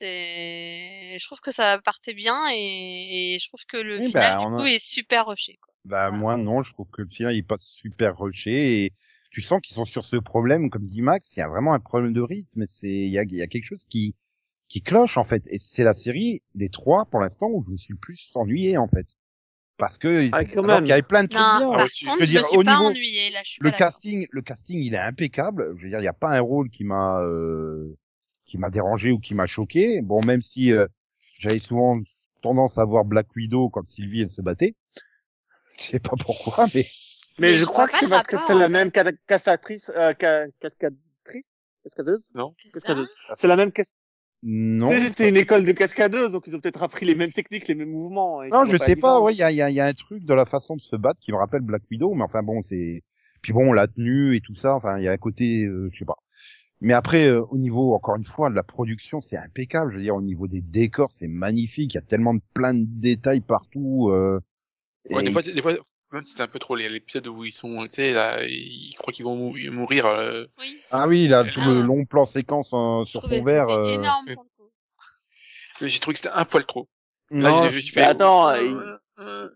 [0.00, 4.32] C'est- Je trouve que ça partait bien et, et je trouve que le Oui, final,
[4.32, 5.74] bah, du a- coup, est super rushé, quoi.
[5.84, 8.92] Bah, moi, non, je trouve que le final, il passe super rushé et
[9.30, 11.80] tu sens qu'ils sont sur ce problème, comme dit Max, il y a vraiment un
[11.80, 14.14] problème de rythme, c'est, il y a, il y a quelque chose qui,
[14.68, 15.44] qui cloche, en fait.
[15.48, 18.76] Et c'est la série des trois, pour l'instant, où je me suis le plus ennuyé,
[18.78, 19.06] en fait.
[19.78, 20.80] Parce que, Ah, même.
[20.80, 21.66] qu'il y avait plein de trucs Non, bien.
[21.68, 23.50] par Ah, contre, Je veux je me dire, suis au pas niveau- ennuyée, là, je
[23.50, 25.74] suis le pas casting, le casting, il est impeccable.
[25.78, 27.96] Je veux dire, il n'y a pas un rôle qui m'a, euh,
[28.46, 30.00] qui m'a dérangé ou qui m'a choqué.
[30.02, 30.86] Bon, même si euh,
[31.38, 31.96] j'avais souvent
[32.42, 34.74] tendance à voir Black Widow quand Sylvie elle se battait.
[35.78, 36.82] Je sais pas pourquoi, mais
[37.38, 40.12] Mais Mais je je crois que c'est parce que c'est la même ca- castatrice, euh,
[40.20, 42.54] ca- cascatrice, cascadeuse, non.
[42.72, 43.08] cascadeuse.
[43.36, 43.84] C'est la même cas-
[44.42, 44.86] non.
[44.90, 47.74] C'est c'est une école de cascadeuses, donc ils ont peut-être appris les mêmes techniques, les
[47.74, 48.42] mêmes mouvements.
[48.42, 49.20] et Non, je ont sais pas.
[49.20, 50.76] Ouais, il y a, il y, a, il y a un truc de la façon
[50.76, 53.02] de se battre qui me rappelle Black Widow, mais enfin bon, c'est.
[53.42, 54.74] Puis bon, la tenue et tout ça.
[54.74, 56.16] Enfin, il y a un côté, euh, je sais pas.
[56.80, 59.92] Mais après, euh, au niveau, encore une fois, de la production, c'est impeccable.
[59.92, 61.94] Je veux dire, au niveau des décors, c'est magnifique.
[61.94, 64.10] Il y a tellement de plein de détails partout.
[64.10, 64.40] Euh,
[65.10, 65.72] Ouais, et- des fois, des fois,
[66.12, 68.94] même si c'est un peu trop les- l'épisode où ils sont, tu sais, là, ils
[68.98, 70.06] croient qu'ils vont mou- mourir.
[70.06, 71.86] euh, Oui, Ah oui, là, tout le Ah.
[71.86, 73.66] long plan séquence euh, je sur fond vert.
[73.68, 74.36] c'était euh, énorme le.
[75.88, 76.88] J'ai trouvé que c'était un poil trop.
[77.30, 77.70] Là,
[78.04, 79.48] attends, euh, il- euh,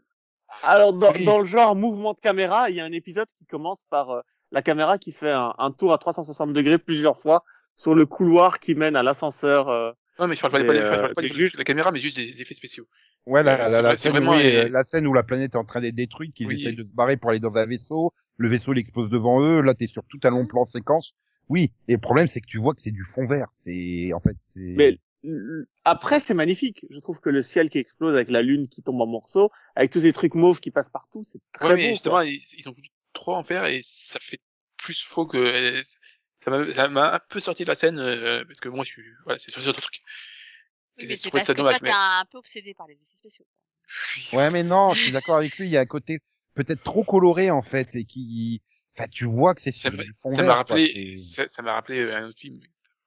[0.63, 1.25] Alors, dans, Oui.
[1.25, 4.21] dans le genre mouvement de caméra, il y a un épisode qui commence par euh,
[4.53, 8.59] la caméra qui fait un, un tour à 360 degrés plusieurs fois sur le couloir
[8.59, 9.69] qui mène à l'ascenseur.
[10.19, 12.17] Non, mais je parle pas, des- euh, je parle pas de la caméra, mais juste
[12.17, 12.87] des effets spéciaux.
[13.27, 15.55] Ouais, la, la, c'est la scène, vraiment oui, les- euh, la scène où la planète
[15.55, 16.61] est en train d'être détruite, qu'ils Oui.
[16.61, 19.61] essayent de se barrer pour aller dans un vaisseau, le vaisseau il explose devant eux,
[19.63, 21.15] là t'es sur tout un long plan séquence.
[21.49, 23.49] Oui, et le problème c'est que tu vois que c'est du fond vert.
[23.57, 24.61] C'est en fait c'est.
[24.63, 26.85] Mais l- après, c'est magnifique.
[26.91, 29.91] Je trouve que le ciel qui explose avec la lune qui tombe en morceaux, avec
[29.91, 31.77] tous ces trucs mauves qui passent partout, c'est très Ouais, beau.
[31.77, 31.93] mais quoi.
[31.93, 34.39] justement, ils, ils ont voulu trop en faire et ça fait
[34.77, 35.81] plus faux que,
[36.37, 38.91] ça m'a, ça m'a un peu sorti de la scène, euh, parce que moi, je
[38.93, 40.03] suis, voilà, c'est sur ce truc.
[40.99, 42.95] Oui, mais c'est parce ça que dommage, toi, t'es mais- un peu obsédé par les
[42.95, 43.47] effets spéciaux.
[44.33, 45.67] Ouais, mais non, je suis d'accord avec lui.
[45.69, 46.21] Il y a un côté
[46.55, 48.61] peut-être trop coloré en fait et qui,
[48.95, 50.47] enfin, tu vois que c'est Ça m'a du fond ça vert.
[50.47, 52.61] m'a quoi, rappelé, ça, ça m'a rappelé euh, un autre film,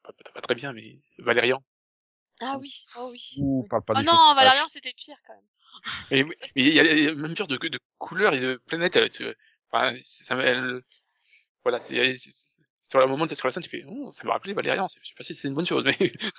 [0.04, 1.64] pas, pas, pas très bien, mais Valérian.
[2.42, 3.22] Ah oui, oh oui.
[3.40, 5.44] Ouh, parle pas Oh non, Valérian, c'était pire quand même.
[6.12, 6.24] Mais
[6.56, 8.98] mais il y a le même genre de, de couleurs et de planètes.
[9.72, 10.82] Enfin, ça m'a- elle-
[11.64, 14.34] voilà, c'est, c'est- c'est- sur le moment, sur la scène, tu fais, oh, ça m'a
[14.34, 14.88] rappelé Valérian.
[14.88, 15.98] Je sais pas si c'est une bonne chose, mais.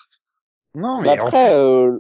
[0.75, 1.99] Non, Mais mais en- après, euh,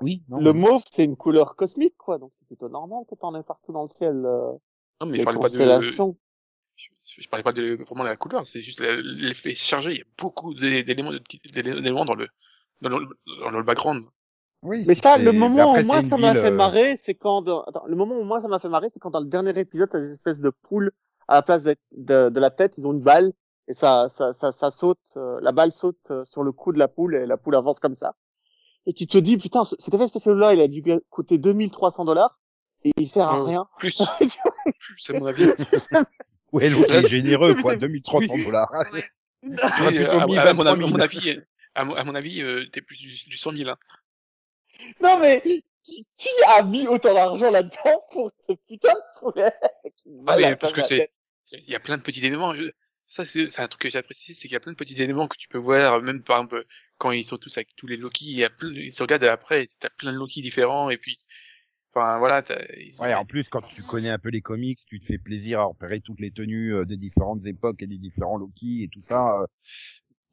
[0.00, 0.22] oui.
[0.28, 2.18] Non, le mais- mauve, c'est une couleur cosmique, quoi.
[2.18, 4.14] Donc c'est plutôt normal que t'en aies partout dans le ciel.
[4.24, 4.52] euh,
[5.00, 8.46] non, mais je parlais pas de, je, je parlais pas de vraiment de la couleur,
[8.46, 9.92] c'est juste l'effet chargé.
[9.92, 11.20] Il y a beaucoup d'é- d'éléments, de
[11.52, 12.28] d'éléments dans le,
[12.80, 13.06] dans le,
[13.40, 14.04] dans le background.
[14.62, 14.84] Oui.
[14.86, 17.62] Mais ça, le moment après, où moi ça m'a fait euh, marrer, c'est quand dans-
[17.62, 19.88] attends, le moment où moi ça m'a fait marrer, c'est quand dans le dernier épisode,
[19.90, 20.90] t'as des espèces de poules
[21.28, 23.32] à la place d'être- de, de la tête, ils ont une balle
[23.68, 26.78] et ça ça ça, ça saute, euh, la balle saute euh, sur le cou de
[26.78, 28.14] la poule et la poule avance comme ça.
[28.86, 32.04] Et tu te dis putain, ce- cet effet spécial là, il a dû coûter 2300
[32.04, 32.38] dollars
[32.84, 33.44] et il sert à Oh.
[33.44, 33.66] rien.
[33.78, 34.02] Plus,
[34.80, 35.44] plus à mon avis.
[36.50, 38.72] Ouais, l'autre il est généreux quoi, c'est- 2300 dollars.
[38.92, 39.04] Ouais.
[39.42, 39.62] Oui, plutôt
[40.10, 40.88] à, à mon, 23 à 000.
[40.88, 41.38] mon avis,
[41.74, 43.68] à mon, à mon avis, euh, t'es plus du, du 100 000.
[43.68, 43.76] Hein.
[45.02, 45.42] non mais
[45.82, 49.52] qui, qui a mis autant d'argent là-dedans pour ce putain de poulet
[50.26, 51.10] Ah, la parce que de c'est,
[51.52, 52.54] il y a plein de petits éléments.
[52.54, 52.70] Je-
[53.06, 55.00] ça, c'est c'est un truc que j'ai apprécié, c'est qu'il y a plein de petits
[55.02, 56.64] éléments que tu peux voir, même par exemple,
[56.98, 59.24] quand ils sont tous avec tous les Loki, il y a plein, ils se regardent
[59.24, 61.16] après, t'as plein de Loki différents, et puis,
[61.94, 65.00] enfin, voilà, t'as, ils Ouais, en plus, quand tu connais un peu les comics, tu
[65.00, 68.36] te fais plaisir à repérer toutes les tenues euh, des différentes époques et des différents
[68.36, 69.40] Loki et tout ça.
[69.40, 69.46] euh.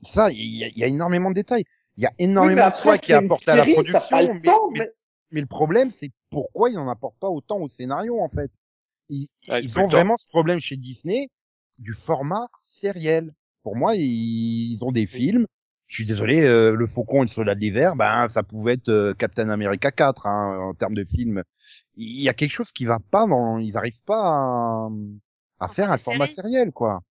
[0.02, 1.64] Ça, il y, a- il y a énormément de détails.
[1.98, 3.16] Il y a Oui, énormément de choix qui est
[3.48, 4.92] à la production, le mais, temps, mais- mais-
[5.32, 8.52] mais le problème, c'est pourquoi ils n'en apportent pas autant au scénario, en fait.
[9.10, 11.30] Ils, Ah, ils ont le vraiment ce problème chez Disney
[11.78, 13.34] du format sériel.
[13.64, 15.46] Pour moi, ils, ils ont des films.
[15.88, 19.14] Je suis désolé, euh, le Faucon et le Soldat d'hiver, ben ça pouvait être euh,
[19.14, 21.44] Captain America 4 hein, en termes de film.
[21.96, 24.90] Il y a quelque chose qui va pas dans, ils arrivent pas à,
[25.60, 26.36] à faire un format format série.
[26.36, 27.02] sériel quoi.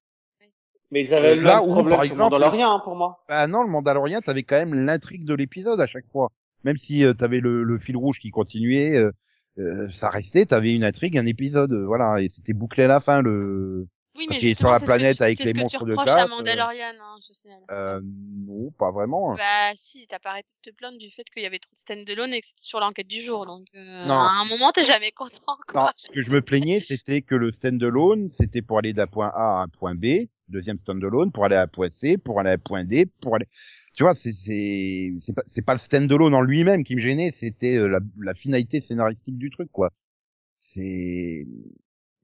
[0.90, 3.24] Mais ils avaient le Là où, problème par sur exemple, Mandalorian, hein, pour moi.
[3.28, 6.30] Bah non, le Mandalorian, t'avais quand même l'intrigue de l'épisode à chaque fois.
[6.64, 9.12] Même si euh, t'avais le, le fil rouge qui continuait, euh,
[9.58, 13.20] euh, ça restait, t'avais une intrigue, un épisode, voilà, et c'était bouclé à la fin
[13.22, 13.86] le.
[14.16, 15.60] Oui, mais est sur la c'est ce que planète tu- avec c'est les ce que
[15.60, 16.36] monstres tu de reproches glace, à euh.
[16.36, 17.62] Mandalorian, hein, je signale.
[17.72, 19.34] Euh, non, pas vraiment.
[19.34, 21.78] Bah si, t'as pas arrêté de te plaindre du fait qu'il y avait trop de
[21.78, 24.14] stand-alone et que c'était sur l'enquête du jour, donc euh, Non.
[24.14, 25.92] à un moment t'es jamais content Non, quoi.
[25.96, 29.58] ce que je me plaignais, c'était que le standalone, c'était pour aller d'un point A
[29.58, 32.84] à un point B, deuxième standalone, pour aller à point C, pour aller à point
[32.84, 33.46] D, pour aller.
[33.94, 37.34] Tu vois, c'est c'est c'est pas c'est pas le standalone en lui-même qui me gênait,
[37.38, 39.90] c'était euh, la, la finalité scénaristique du truc, quoi.
[40.58, 41.46] C'est.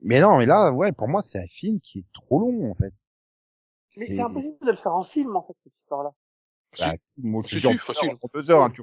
[0.03, 2.75] Mais non, mais là, ouais, pour moi, c'est un film qui est trop long, en
[2.75, 2.93] fait.
[3.97, 6.11] Mais c'est impossible de le faire en film, en fait, cette histoire-là.
[6.79, 8.11] Bah, moi, je en facile.
[8.33, 8.83] deux heures, hein, tu-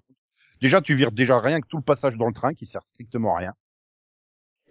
[0.62, 3.36] Déjà, tu vires déjà rien que tout le passage dans le train qui sert strictement
[3.36, 3.54] à rien.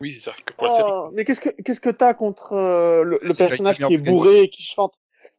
[0.01, 0.33] Oui, c'est ça.
[0.45, 0.91] Que pour la série.
[0.91, 4.43] Oh, mais qu'est-ce que qu'est-ce que t'as contre euh, le, le personnage qui est bourré
[4.43, 4.95] et qui chante?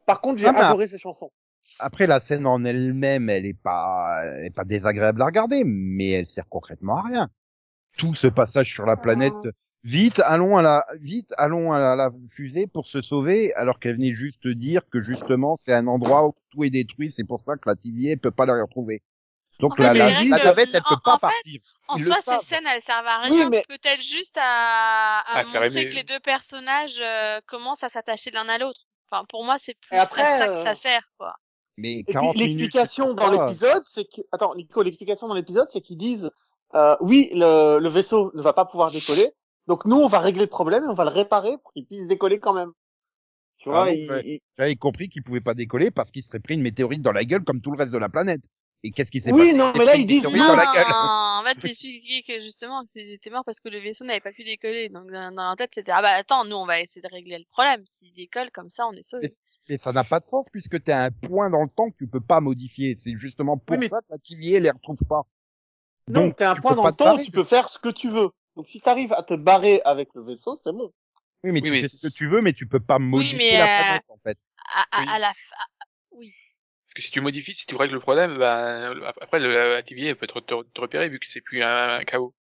[0.06, 1.32] Par contre, j'ai Ah, adoré ses chansons.
[1.80, 6.10] Après, la scène en elle-même, elle est pas, elle est pas désagréable à regarder, mais
[6.12, 7.30] elle sert concrètement à rien.
[7.98, 9.34] Tout ce passage sur la planète,
[9.84, 13.96] vite, allons à la, vite, allons à la, la fusée pour se sauver, alors qu'elle
[13.96, 17.56] venait juste dire que justement, c'est un endroit où tout est détruit, c'est pour ça
[17.58, 19.02] que la TVA peut pas la retrouver.
[19.60, 21.62] Donc En fait, la, la, navette, elle en- peut pas partir.
[21.88, 25.44] En soi, ces scènes, elles servent à Oui, rien, mais- peut-être juste à, à À
[25.44, 25.90] faire montrer aimer.
[25.90, 28.82] que les deux personnages euh, commencent à s'attacher l'un à l'autre.
[29.10, 31.34] Enfin, pour moi, c'est plus ça que euh, ça sert, quoi.
[31.78, 35.68] Mais Et puis 40 minutes, l'explication dans l'épisode, c'est que attends, Nico, l'explication dans l'épisode,
[35.70, 36.30] c'est qu'ils disent
[36.76, 39.32] euh, oui, le, le vaisseau ne va pas pouvoir décoller,
[39.68, 42.06] donc nous on va régler le problème et on va le réparer pour qu'il puisse
[42.08, 42.72] décoller quand même.
[43.58, 46.62] Tu Ah vois, il- J'avais compris qu'il pouvait pas décoller parce qu'il serait pris une
[46.62, 48.42] météorite dans la gueule comme tout le reste de la planète.
[48.84, 50.86] Et qu'est-ce qui s'est Oui, passé non, Il mais là, ils disent Non, la gueule.
[50.90, 54.90] en fait, t'expliquais que justement, c'était mort parce que le vaisseau n'avait pas pu décoller.
[54.90, 57.40] Donc, dans, dans leur tête, c'était, ah bah attends, nous, on va essayer de régler
[57.40, 57.84] le problème.
[57.86, 59.34] S'il décolle comme ça, on est sauvé.
[59.70, 61.98] Mais ça n'a pas de sens puisque tu as un point dans le temps que
[61.98, 62.98] tu peux pas modifier.
[63.04, 65.24] C'est justement pour Oui, mais- ça que la TVA les retrouve pas.
[66.08, 67.24] non, t'as un tu point dans le te temps, barrer.
[67.26, 68.30] tu peux faire ce que tu veux.
[68.56, 70.92] Donc si t'arrives à te barrer avec le vaisseau, c'est bon.
[71.44, 73.38] Oui, mais Oui, tu mais fais ce que tu veux, mais tu peux pas modifier
[73.38, 74.38] mais, la euh, planète en fait.
[74.74, 75.06] À, à, Oui.
[75.10, 75.34] à la oui.
[76.98, 80.28] Que si tu modifies, si tu règles le problème, ben, après, le, la TVA peut
[80.28, 82.34] te, te, te repérer vu que c'est plus un, un chaos.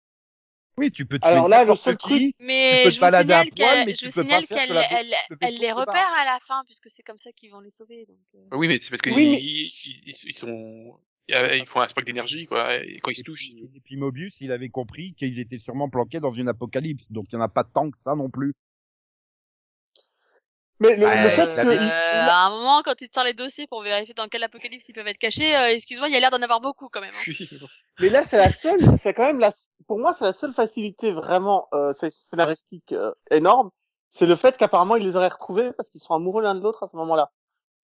[0.78, 1.20] Oui, tu peux.
[1.22, 2.08] Alors tuer là, le seul qui.
[2.10, 4.24] truc- Mais peux te je vous balader à signale poil, qu'elle, mais je tu peux
[4.28, 7.04] pas faire que la- elle, le elle vaisseau les repère à la fin, puisque c'est
[7.04, 8.06] comme ça qu'ils vont les sauver.
[8.08, 8.58] Donc, euh.
[8.58, 11.88] Oui, mais c'est parce que Oui, mais- ils, ils, ils- ils sont, ils font un
[11.88, 13.52] spike d'énergie, quoi, et quand ils se touchent.
[13.74, 17.36] Et puis Mobius, il avait compris qu'ils étaient sûrement planqués dans une apocalypse, donc il
[17.36, 18.54] y en a pas tant que ça non plus.
[20.80, 23.24] Mais le, Ouais, le fait que il- Euh, à un moment, quand il te sort
[23.24, 26.18] les dossiers pour vérifier dans quel apocalypse ils peuvent être cachés, euh, excuse-moi, il y
[26.18, 27.14] a l'air d'en avoir beaucoup quand même.
[27.16, 27.68] hein.
[28.00, 29.52] Mais là, c'est la seule, c'est quand même la,
[29.88, 33.72] pour moi, c'est la seule facilité vraiment euh, c'est- scénaristique euh, énorme,
[34.10, 36.84] c'est le fait qu'apparemment ils les auraient retrouvés parce qu'ils sont amoureux l'un de l'autre
[36.84, 37.32] à ce moment-là.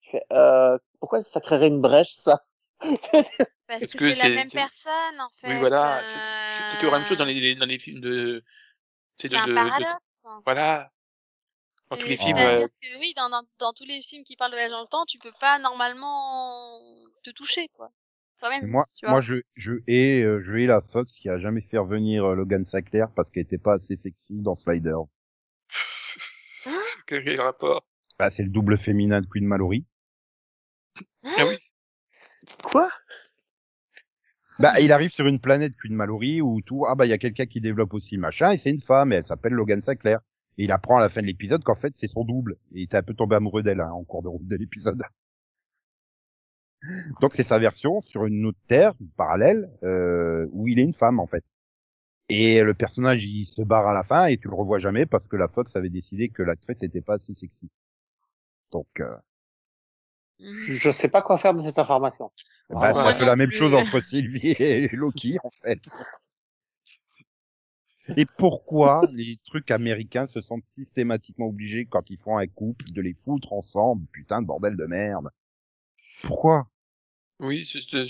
[0.01, 2.39] Je fais, euh, pourquoi ça créerait une brèche ça?
[3.67, 5.47] Parce que, que c'est la même personne, en fait.
[5.47, 8.01] Oui, voilà, euh, c'est- c'est c'est toujours la même chose dans les, dans les films
[8.01, 8.43] de,
[9.15, 10.23] c'est C'est de, un de, de- paradoxe.
[10.45, 10.91] voilà.
[11.91, 14.51] Dans tous les films, euh, que oui, dans, dans, dans tous les films qui parlent
[14.51, 16.79] de voyage dans le temps, tu peux pas normalement
[17.21, 17.91] te toucher, quoi.
[18.39, 18.65] Toi-même.
[18.65, 19.11] Moi, tu vois.
[19.11, 22.35] moi, je, je hais, euh, je hais la Fox qui a jamais fait revenir euh,
[22.35, 25.03] Logan Sinclair parce qu'elle était pas assez sexy dans Sliders.
[27.07, 27.85] quel est le rapport?
[28.17, 29.85] Bah, c'est le double féminin de Queen Mallory.
[31.25, 31.57] Ah oui.
[32.63, 32.89] Quoi?
[34.59, 37.17] Bah, il arrive sur une planète Queen Mallory où tout, ah bah, il y a
[37.17, 40.21] quelqu'un qui développe aussi machin et c'est une femme et elle s'appelle Logan Sinclair.
[40.57, 42.57] Et il apprend à la fin de l'épisode qu'en fait, c'est son double.
[42.73, 45.01] Et il était un peu tombé amoureux d'elle, hein, en cours de route de l'épisode.
[47.21, 51.19] Donc, c'est sa version sur une autre terre, parallèle, euh, où il est une femme,
[51.19, 51.43] en fait.
[52.29, 55.27] Et le personnage, il se barre à la fin et tu le revois jamais parce
[55.27, 57.69] que la Fox avait décidé que l'actrice n'était pas assez sexy.
[58.71, 59.11] Donc, euh.
[60.39, 62.31] Je sais pas quoi faire de cette information.
[62.69, 65.81] bah, Ah, c'est un peu la même chose entre Sylvie et Loki, en fait.
[68.17, 73.01] Et pourquoi les trucs américains se sentent systématiquement obligés, quand ils font un couple, de
[73.01, 74.05] les foutre ensemble?
[74.11, 75.29] Putain de bordel de merde.
[76.23, 76.67] Pourquoi?
[77.39, 78.05] Oui, c'est c'est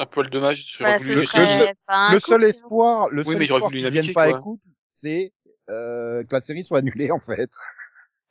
[0.00, 0.78] un peu le dommage.
[0.80, 2.44] Bah, voulu le- un Le seul sinon.
[2.44, 4.64] espoir, le Oui, seul espoir qu'ils pas un couple,
[5.02, 5.32] c'est
[5.68, 7.50] euh, que la série soit annulée, en fait.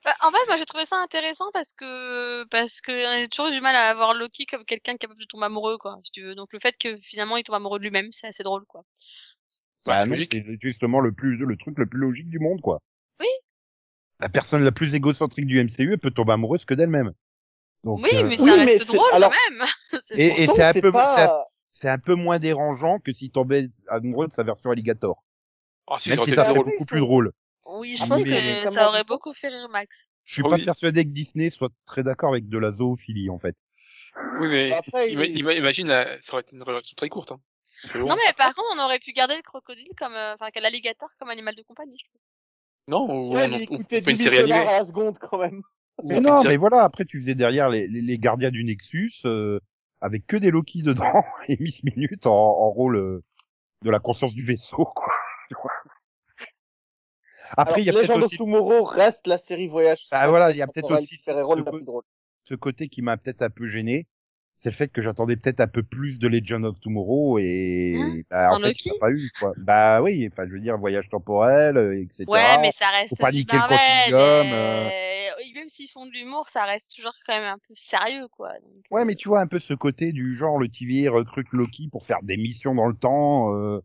[0.04, 3.62] Bah, en fait, moi, j'ai trouvé ça intéressant parce que, parce que j'ai toujours du
[3.62, 6.34] mal à avoir Loki comme quelqu'un capable de tomber amoureux, quoi, si tu veux.
[6.34, 8.84] Donc, le fait que finalement, il tombe amoureux de lui-même, c'est assez drôle, quoi.
[9.86, 10.32] Bah, Bah c'est non, logique.
[10.34, 12.80] c'est justement le plus, le truc le plus logique du monde, quoi.
[13.20, 13.28] Oui.
[14.20, 17.14] La personne la plus égocentrique du MCU elle peut tomber amoureuse que d'elle-même.
[17.84, 19.68] Donc, oui, euh, mais ça Oui, reste c'est- drôle alors- quand même.
[20.20, 21.46] Et- c'est un peu- pas...
[21.72, 25.24] c'est un peu moins dérangeant que s'il tombait amoureux de sa version alligator.
[26.00, 27.32] Si, Même ça aurait si été ça serait beaucoup plus drôle.
[27.66, 29.90] Oui, je Ah, pense mais- que ça aurait beaucoup fait rire Max.
[30.26, 30.66] Je suis pas oui.
[30.66, 33.56] persuadé que Disney soit très d'accord avec de la zoophilie, en fait.
[34.40, 37.32] Oui, mais Après, il- ima- imagine, la- ça aurait été une relation très courte.
[37.32, 37.40] Hein.
[37.96, 41.30] Non, mais par contre, on aurait pu garder le crocodile comme, euh, enfin, l'alligator comme
[41.30, 42.22] animal de compagnie, je trouve.
[42.88, 44.50] Non, ou Ouais, on, mais on- on écoutez, fait une 10 série animée.
[44.60, 45.62] dollars à la seconde quand même.
[46.04, 48.64] Mais on non, série- mais voilà, après tu faisais derrière les, les, les gardiens du
[48.64, 49.60] Nexus euh,
[50.00, 53.24] avec que des Loki dedans et Miss Minute en, en rôle euh,
[53.84, 55.14] de la conscience du vaisseau, quoi.
[55.50, 55.72] Tu vois.
[57.58, 60.06] Après, il y a Legend of aussi Tomorrow reste la série voyage.
[60.12, 62.04] Ah, voilà, il y a peut-être aussi ce la co- plus drôle.
[62.46, 64.08] ce côté qui m'a peut-être un peu gêné.
[64.62, 68.22] C'est le fait que j'attendais peut-être un peu plus de Legend of Tomorrow et Hein
[68.30, 69.54] bah, en Dans fait, il pas eu quoi.
[69.58, 72.26] Bah oui, enfin je veux dire voyage temporel, euh, etc.
[72.28, 74.90] Ouais, mais ça reste Faut pas le continuum, euh,
[75.44, 78.50] et Même s'ils font de l'humour, ça reste toujours quand même un peu sérieux, quoi.
[78.54, 81.48] Donc, Ouais, euh, mais tu vois un peu ce côté du genre le TVA recrute
[81.52, 83.56] Loki pour faire des missions dans le temps.
[83.56, 83.82] Euh,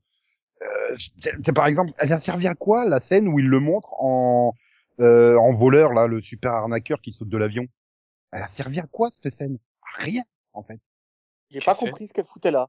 [0.62, 0.94] euh,
[1.42, 4.52] c'est par exemple, elle a servi à quoi la scène où il le montre en
[5.00, 7.66] euh, en voleur là, le super arnaqueur qui saute de l'avion?
[8.32, 9.58] Elle a servi à quoi cette scène?
[9.82, 10.22] À Rien
[10.56, 10.80] en fait.
[11.50, 12.68] J'ai pas compris ce qu'elle foutait là.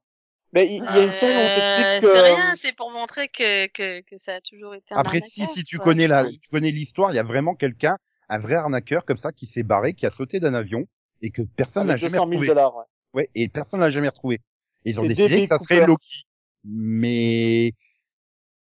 [0.54, 2.17] Mais il y a une scène où on euh, t'explique que...
[2.17, 5.41] C'est rien, c'est pour montrer que, que, que ça a toujours été un Après si
[5.41, 7.97] arnaqueur, si tu connais la tu connais l'histoire, il y a vraiment quelqu'un,
[8.30, 10.88] un vrai arnaqueur comme ça qui s'est barré, qui a sauté d'un avion
[11.21, 12.47] et que personne n'a jamais 200 000 retrouvé.
[12.47, 12.86] dollars, ouais.
[13.13, 14.41] Ouais, et personne l'a jamais retrouvé.
[14.86, 15.86] Et ils ont décidé que ça serait.
[15.86, 16.28] Loki.
[16.63, 17.73] Mais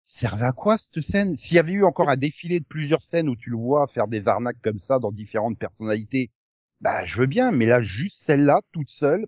[0.02, 1.36] servait à quoi cette scène?
[1.36, 4.08] S'il y avait eu encore un défilé de plusieurs scènes où tu le vois faire
[4.08, 6.30] des arnaques comme ça dans différentes personnalités,
[6.80, 9.26] bah je veux bien, mais là juste celle-là toute seule,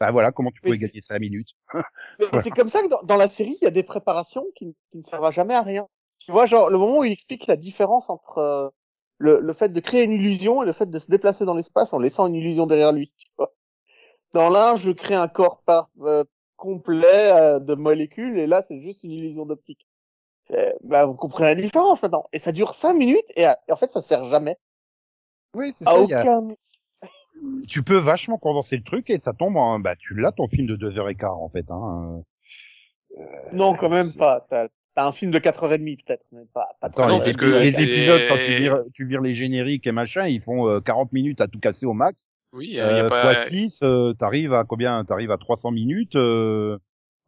[0.00, 1.50] bah voilà comment tu pouvais gagner 5 minutes?
[1.74, 1.82] Mais
[2.30, 2.42] Voilà.
[2.42, 4.98] c'est comme ça que dans, dans la série, il y a des préparations qui, qui
[4.98, 5.88] ne servent à jamais à rien.
[6.18, 8.68] Tu vois, genre, le moment où il explique la différence entre euh,
[9.18, 11.92] le, le fait de créer une illusion et le fait de se déplacer dans l'espace
[11.92, 13.54] en laissant une illusion derrière lui, tu vois.
[14.34, 16.24] Dans l'un, je crée un corps par, euh,
[16.56, 19.86] complet euh, de molécules et là, c'est juste une illusion d'optique.
[20.82, 22.28] Bah, vous comprenez la différence maintenant.
[22.32, 24.56] Et ça dure cinq minutes et, euh, et en fait, ça sert jamais.
[25.56, 25.92] Oui, c'est ça.
[26.04, 26.48] y a- aucun...
[27.68, 29.78] Tu peux vachement condenser le truc et ça tombe en...
[29.78, 31.70] Bah tu l'as ton film de 2h15 en fait.
[31.70, 32.22] Hein.
[33.52, 34.46] Non, quand même pas.
[34.48, 37.82] T'as t'as un film de 4h30 peut-être, mais pas, pas Attends, non, parce que les
[37.82, 41.40] épisodes, quand tu vires, tu vires les génériques et machin, ils font euh, 40 minutes
[41.42, 42.26] à tout casser au max.
[42.52, 43.20] Oui, il y a, il y a Euh, pas...
[43.34, 46.16] fois 6, euh, t'arrives à combien T'arrives à 300 minutes.
[46.16, 46.78] Euh...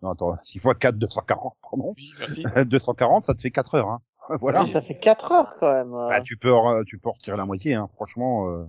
[0.00, 1.94] Non, attends, 6 fois 4, 240, pardon.
[1.96, 2.42] Oui, merci.
[2.66, 3.88] 240, ça te fait 4 heures.
[3.88, 4.00] Hein.
[4.40, 4.60] voilà.
[4.60, 5.92] Non, ça fait 4 heures quand même.
[5.94, 6.08] euh.
[6.08, 6.50] Bah, tu peux,
[6.86, 7.88] tu peux en retirer la moitié, hein.
[7.94, 8.48] franchement.
[8.50, 8.64] Euh...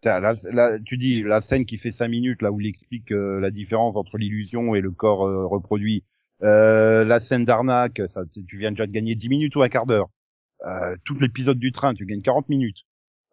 [0.00, 3.10] T'as- Là, là, tu dis la scène qui fait 5 minutes, là où il explique
[3.12, 6.04] euh, la différence entre l'illusion et le corps euh, reproduit.
[6.42, 9.86] Euh, la scène d'arnaque, ça, tu viens déjà de gagner 10 minutes ou un quart
[9.86, 10.08] d'heure.
[10.66, 12.84] Euh, tout l'épisode du train, tu gagnes 40 minutes.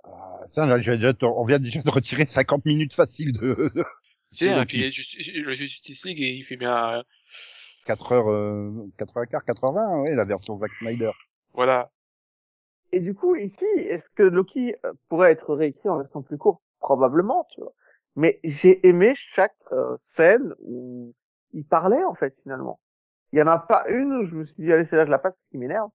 [0.06, 0.10] Euh,
[0.50, 3.72] ça, là, j'ai déjà, on vient déjà de retirer 50 minutes faciles de
[4.32, 6.58] Tu sais, Donc, hein, puis il y a Justi- le Justice League, et il fait
[6.58, 7.04] bien, euh,
[7.86, 11.12] 4 heures, euh, 4 heures et quart, 80, ouais, la version Zack Snyder.
[11.54, 11.92] voilà.
[12.92, 16.62] Et du coup, ici, est-ce que Loki euh, pourrait être réécrit en version plus courte?
[16.80, 17.74] Probablement, tu vois.
[18.16, 21.14] Mais j'ai aimé chaque euh, scène où
[21.54, 22.80] il parlait, en fait, finalement.
[23.34, 25.08] Il y en a pas une où je me suis dit, allez, c'est là que
[25.08, 25.90] je la passe parce qu'il m'énerve.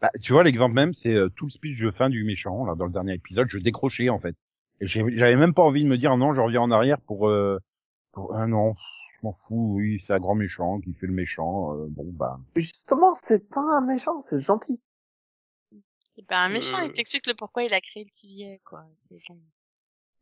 [0.00, 2.74] Bah, tu vois, l'exemple même, c'est euh, tout le speech de fin du méchant, là,
[2.74, 4.34] dans le dernier épisode, je décrochais, en fait.
[4.80, 7.58] Et j'avais même pas envie de me dire, non, je reviens en arrière pour, euh,
[8.12, 8.74] pour, ah non,
[9.26, 12.38] m'en fous, oui, c'est un grand méchant qui fait le méchant, euh, bon, bah.
[12.54, 14.80] Mais Justement, c'est pas un méchant, c'est gentil.
[16.14, 16.84] C'est pas un méchant, Euh.
[16.86, 18.84] il t'explique le pourquoi il a créé le TVA, quoi.
[18.94, 19.36] C'est genre-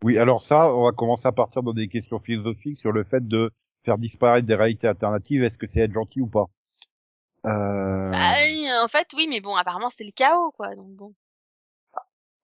[0.03, 3.27] Oui, alors ça, on va commencer à partir dans des questions philosophiques sur le fait
[3.27, 3.51] de
[3.85, 6.47] faire disparaître des réalités alternatives, est-ce que c'est être gentil ou pas?
[7.47, 8.11] Euh...
[8.11, 10.75] Bah, oui, en fait, oui, mais bon, apparemment, c'est le chaos, quoi.
[10.75, 11.15] Donc bon.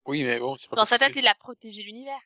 [0.06, 2.18] Oui, mais bon, c'est pas Dans sa tête, il a protégé l'univers.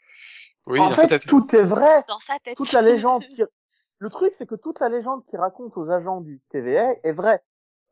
[0.66, 1.26] Oui, en dans fait, sa tête.
[1.26, 2.02] tout est vrai.
[2.08, 2.56] Dans sa tête.
[2.56, 3.42] Toute la légende qui...
[3.98, 7.42] Le truc, c'est que toute la légende qui raconte aux agents du TVA est vraie.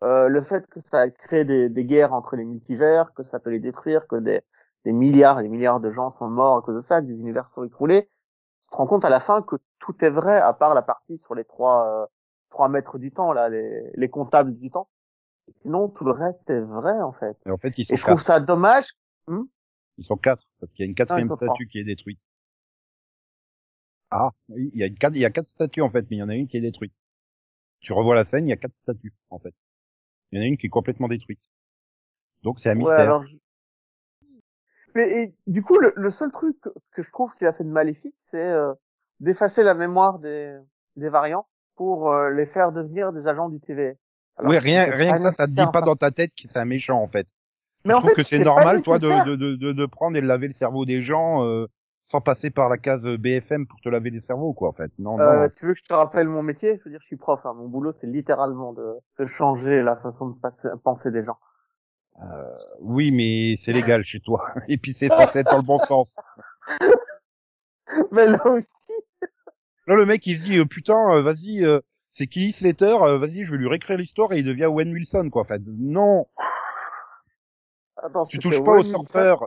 [0.02, 3.50] Euh, le fait que ça crée des, des guerres entre les multivers, que ça peut
[3.50, 4.42] les détruire, que des,
[4.84, 7.14] des milliards et des milliards de gens sont morts à cause de ça, que des
[7.14, 8.10] univers sont écroulés,
[8.62, 11.18] tu te rends compte à la fin que tout est vrai, à part la partie
[11.18, 12.06] sur les trois, euh,
[12.50, 14.88] trois mètres du temps, là, les, les comptables du temps.
[15.48, 17.36] Sinon, tout le reste est vrai, en fait.
[17.46, 18.86] Et en fait, ils sont Et je trouve ça dommage.
[19.98, 21.36] Ils sont quatre, parce qu'il y a une quatrième trois.
[21.36, 22.20] statue qui est détruite.
[24.12, 26.22] Ah, il y a quatre, il y a quatre statues, en fait, mais il y
[26.22, 26.92] en a une qui est détruite.
[27.80, 29.54] Tu revois la scène, il y a quatre statues, en fait.
[30.32, 31.40] Il y en a une qui est complètement détruite.
[32.44, 32.94] Donc c'est un Ouais, mystère.
[32.94, 33.36] alors je-
[34.94, 37.64] Mais et, du coup, le, le seul truc que, que je trouve qu'il a fait
[37.64, 38.74] de maléfique, c'est euh,
[39.20, 40.58] d'effacer la mémoire des,
[40.96, 41.46] des variants
[41.76, 43.92] pour euh, les faire devenir des agents du TVA.
[44.36, 45.82] Alors, oui, rien, rien que ça, ça te dit pas enfin.
[45.82, 47.28] dans ta tête que c'est un méchant, en fait.
[47.84, 50.22] Mais je en trouve fait, que c'est normal, toi, de, de, de, de prendre et
[50.22, 51.68] de laver le cerveau des gens, euh,
[52.04, 54.90] sans passer par la case BFM pour te laver les cerveaux, quoi, en fait.
[54.98, 55.48] Non, Euh, non.
[55.56, 56.78] tu veux que je te rappelle mon métier?
[56.78, 57.40] Je veux dire, je suis prof.
[57.46, 57.54] Hein.
[57.54, 61.38] Mon boulot, c'est littéralement de, de changer la façon de passer, penser des gens.
[62.80, 64.44] Oui, mais c'est légal chez toi.
[64.68, 66.18] Et puis c'est censé être dans le bon sens.
[68.10, 68.92] Mais là aussi,
[69.88, 71.80] Là, le mec, il se dit, euh, putain, euh, vas-y, euh,
[72.10, 75.28] c'est Kelly Slater, euh, vas-y, je vais lui réécrire l'histoire et il devient Owen Wilson,
[75.30, 75.42] quoi.
[75.42, 76.26] Enfin, non,
[77.96, 79.02] Attends, tu touches pas au Owen Wilson.
[79.02, 79.46] surfeur.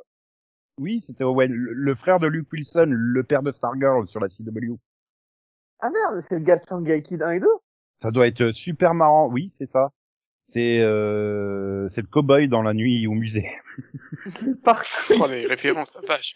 [0.77, 4.27] Oui, c'était Owen, le, le frère de Luke Wilson, le père de Stargirl sur la
[4.27, 4.75] CW.
[5.79, 7.47] Ah merde, c'est le gars de Shanghai Kid 1 et 2
[8.01, 9.27] Ça doit être super marrant.
[9.31, 9.91] Oui, c'est ça.
[10.43, 13.49] C'est euh, c'est le cowboy dans la nuit au musée.
[14.65, 15.19] Reconnu.
[15.19, 16.35] Oh, les références, la vache.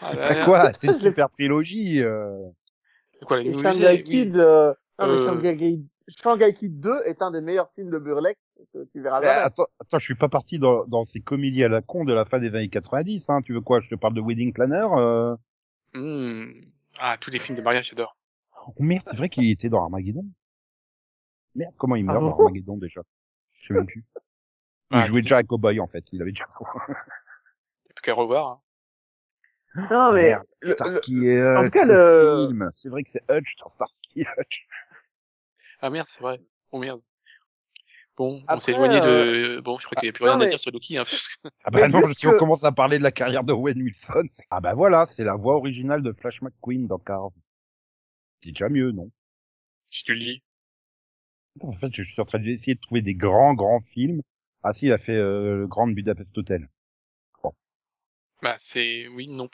[0.00, 0.44] Ah, là, Ah, là.
[0.44, 2.02] quoi C'est une super trilogie.
[2.02, 2.48] euh.
[3.26, 4.02] Quoi, au Shanghai.
[4.02, 5.22] Kid, euh, non, mais Euh.
[5.22, 8.41] Shanghai Kid, Shanghai Kid 2 est un des meilleurs films de burlesque que
[8.92, 9.40] tu verras jamais.
[9.40, 12.24] attends, attends, je suis pas parti dans, dans ces comédies à la con de la
[12.24, 13.28] fin des années 90.
[13.30, 13.42] Hein.
[13.42, 15.36] Tu veux quoi Je te parle de Wedding Planner euh...
[15.94, 16.52] Hmm.
[16.98, 18.16] Ah, tous les films de mariage, j'adore.
[18.66, 20.24] Oh merde, c'est vrai qu'il était dans Armageddon.
[21.54, 23.02] Merde, comment il Ah meurt dans Armageddon déjà?
[23.60, 24.04] Je sais même plus.
[24.90, 26.04] Il Ah, jouait déjà à cowboy en fait.
[26.12, 26.46] Il avait déjà.
[26.60, 28.48] Il n'y a plus qu'à revoir.
[28.48, 28.60] hein.
[29.90, 32.70] non, mais, Merde, le- le- Starsky et en Hutch, tout cas, le- film.
[32.76, 34.66] C'est vrai que c'est Hutch dans Starsky et Hutch.
[35.80, 36.40] Ah merde, c'est vrai.
[36.72, 37.00] Oh merde.
[38.16, 39.60] Bon, on s'est éloigné de...
[39.60, 40.98] Bon, je crois qu'il n'y a plus non, rien à dire sur Loki.
[40.98, 41.04] Hein,
[41.64, 44.26] Ah bah non, si on que- commence à parler de la carrière de Owen Wilson.
[44.50, 47.30] Ah bah voilà, c'est la voix originale de Flash McQueen dans Cars.
[48.42, 49.10] C'est déjà mieux, non?
[49.88, 50.42] Si tu le lis.
[51.60, 54.22] En fait, je suis en train d'essayer de trouver des grands, grands films.
[54.62, 56.68] Ah si, il a fait euh, le Grand Budapest Hotel.
[58.42, 59.06] Bah, c'est...
[59.08, 59.48] Oui, non.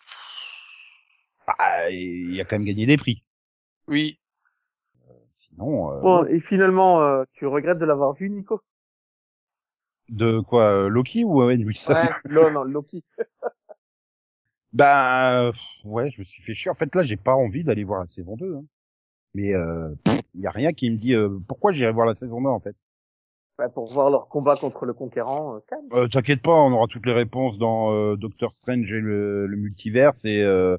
[1.47, 3.23] Bah, il a quand même gagné des prix.
[3.87, 4.19] Oui.
[5.61, 8.61] Euh, Bon, et finalement, euh, tu regrettes de l'avoir vu, Nico?
[10.09, 13.05] De quoi, euh, Loki ou Owen Wilson Ouais, non, non, Loki.
[14.73, 15.51] Bah,
[15.85, 16.71] ouais, je me suis fait chier.
[16.71, 18.55] En fait, là, j'ai pas envie d'aller voir la saison 2.
[18.57, 18.65] Hein.
[19.35, 19.91] Mais euh,
[20.35, 22.61] il y a rien qui me dit euh, pourquoi j'irai voir la saison 2 en
[22.61, 22.77] fait?
[23.59, 25.89] Ouais, pour voir leur combat contre le conquérant, euh, calme.
[25.93, 29.57] Euh, T'inquiète pas, on aura toutes les réponses dans euh, Doctor Strange et le, le
[29.57, 30.77] multiverse et euh,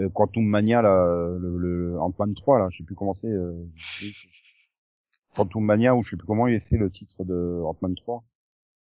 [0.00, 1.06] euh, Quantum Mania là,
[1.38, 3.28] le, le Ant-Man 3 là, je sais plus comment c'est.
[3.28, 3.52] Euh,
[5.34, 8.24] Quantum Mania ou je sais plus comment il est c'est le titre de Ant-Man 3.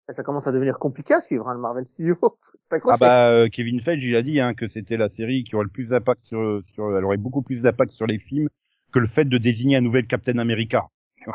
[0.09, 2.17] Et ça commence à devenir compliqué à suivre, hein, le Marvel Studio.
[2.57, 5.55] C'est Ah bah euh, Kevin Feige il a dit hein, que c'était la série qui
[5.55, 8.49] aurait le plus d'impact sur, sur elle aurait beaucoup plus d'impact sur les films
[8.93, 10.89] que le fait de désigner un nouvel Captain America.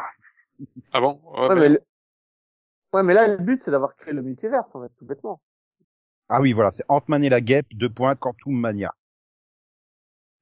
[0.93, 1.21] Ah bon?
[1.23, 1.81] Ouais, ouais, mais le-
[2.93, 5.41] ouais, mais là, le but, c'est d'avoir créé le multiverse, en fait, tout bêtement.
[6.29, 8.93] Ah oui voilà, c'est Ant-Man et la Guêpe, deux points Quantum Mania.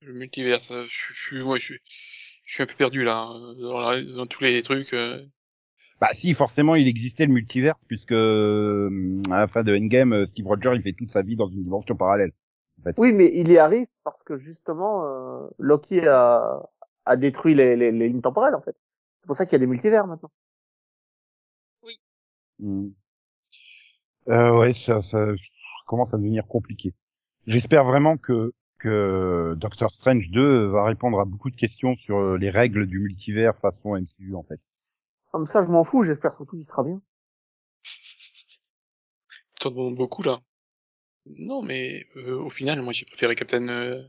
[0.05, 1.43] Le multiverse, euh, je suis...
[1.43, 1.79] Moi, je suis...
[2.45, 4.93] Je suis un peu perdu, là, hein, dans, la- dans tous les trucs.
[4.93, 5.25] euh.
[6.01, 10.25] Bah si, forcément, il existait le multiverse puisque euh, à la fin de Endgame, euh,
[10.25, 12.33] Steve Rogers il fait toute sa vie dans une dimension parallèle.
[12.97, 16.59] Oui, mais il y arrive parce que, justement, euh, Loki a,
[17.05, 18.75] a détruit les, les, les lignes temporelles, en fait.
[19.21, 20.31] C'est pour ça qu'il y a des multivers, maintenant.
[22.59, 22.89] Hmm.
[24.27, 25.27] Euh, ouais, ça, ça
[25.87, 26.93] commence à devenir compliqué.
[27.47, 28.53] J'espère vraiment que
[28.83, 32.99] que Doctor Strange 2 va répondre à beaucoup de questions sur euh, les règles du
[32.99, 34.59] multivers façon MCU en fait.
[35.31, 37.01] Comme ça, je m'en fous, j'espère surtout qu'il sera bien.
[39.59, 40.41] T'en demandes beaucoup, là.
[41.25, 43.67] Non, mais euh, au final, moi, j'ai préféré Captain...
[43.69, 44.03] Euh...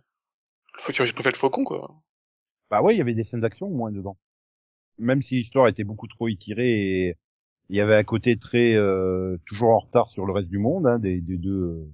[0.79, 2.03] Faut j'ai préféré le Faucon, quoi.
[2.69, 4.19] Bah ouais, il y avait des scènes d'action au moins dedans.
[4.99, 7.19] Même si l'histoire était beaucoup trop étirée et
[7.69, 10.87] il y avait un côté très euh, toujours en retard sur le reste du monde
[10.87, 11.89] hein, des, des deux.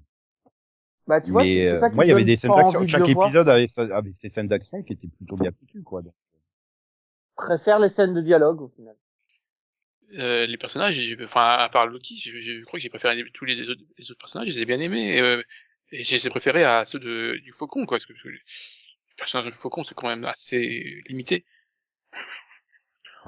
[1.10, 2.54] Bah, tu vois, mais c'est c'est euh, ça qui moi, il y avait des scènes
[2.54, 2.86] d'action.
[2.86, 6.02] Chaque épisode avait, sa- avait ses scènes d'action qui étaient plutôt bien foutues, quoi.
[6.02, 6.14] Donc.
[7.36, 8.94] Je préfère les scènes de dialogue, au final.
[10.18, 13.68] Euh, les personnages, enfin, à part Loki, je, je crois que j'ai préféré tous les
[13.68, 15.42] autres, les autres personnages, je les ai bien aimés, euh,
[15.90, 18.28] et je les ai préférés à ceux de, du Faucon, quoi, parce que, parce que
[18.28, 18.38] le
[19.16, 21.44] personnage du Faucon, c'est quand même assez limité.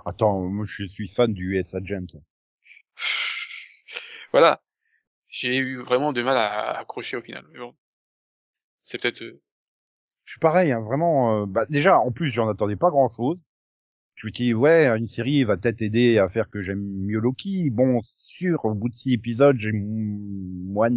[0.06, 2.06] Attends, moi je suis fan du US Agent.
[4.32, 4.62] Voilà.
[5.32, 7.44] J'ai eu vraiment de mal à, accrocher au final.
[7.52, 7.74] Mais bon.
[8.80, 9.40] C'est peut-être, euh,
[10.26, 11.42] Je suis pareil, hein, vraiment.
[11.42, 13.42] euh, bah, déjà, en plus, j'en attendais pas grand-chose.
[14.16, 17.70] Je me dis ouais, une série va peut-être aider à faire que j'aime mieux Loki.
[17.70, 20.90] Bon, sûr, au bout de six épisodes, j'ai moins.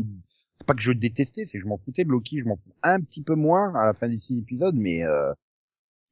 [0.58, 2.40] C'est pas que je détestais, c'est que je m'en foutais de Loki.
[2.42, 5.34] Je m'en fous un petit peu moins à la fin des six épisodes, mais, euh...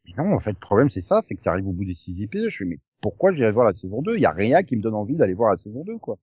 [0.05, 1.93] mais non, en fait, le problème c'est ça, c'est que tu arrives au bout des
[1.93, 2.49] six épisodes.
[2.49, 4.81] Je fais mais pourquoi j'irai voir la saison 2 Il y a rien qui me
[4.81, 6.17] donne envie d'aller voir la saison 2, quoi.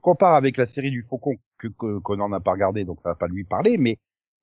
[0.00, 3.10] Compare avec la série du Faucon que que- qu'on n'en a pas regardé, donc ça
[3.10, 3.98] va pas lui parler, mais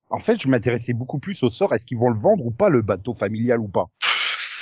[0.09, 2.69] en fait, je m'intéressais beaucoup plus au sort, est-ce qu'ils vont le vendre ou pas,
[2.69, 3.85] le bateau familial ou pas?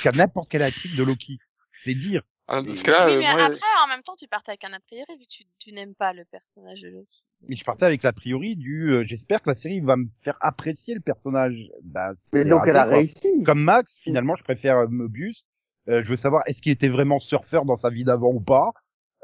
[0.01, 1.39] Qu'à n'importe quelle intrigue de Loki.
[1.83, 2.23] C'est dire.
[2.47, 4.63] ah, dans ce cas-là, oui, euh, mais moi, après, en même temps, tu partais avec
[4.63, 7.25] un a priori vu que tu, tu n'aimes pas le personnage de Loki.
[7.47, 10.37] Mais je partais avec l'a priori du, euh, j'espère que la série va me faire
[10.39, 11.55] apprécier le personnage.
[11.83, 12.97] Bah, Mais c'est donc, elle a quoi.
[12.97, 13.43] réussi.
[13.43, 15.47] Comme Max, finalement, je préfère euh, Mobius.
[15.89, 18.71] Euh, je veux savoir, est-ce qu'il était vraiment surfeur dans sa vie d'avant ou pas?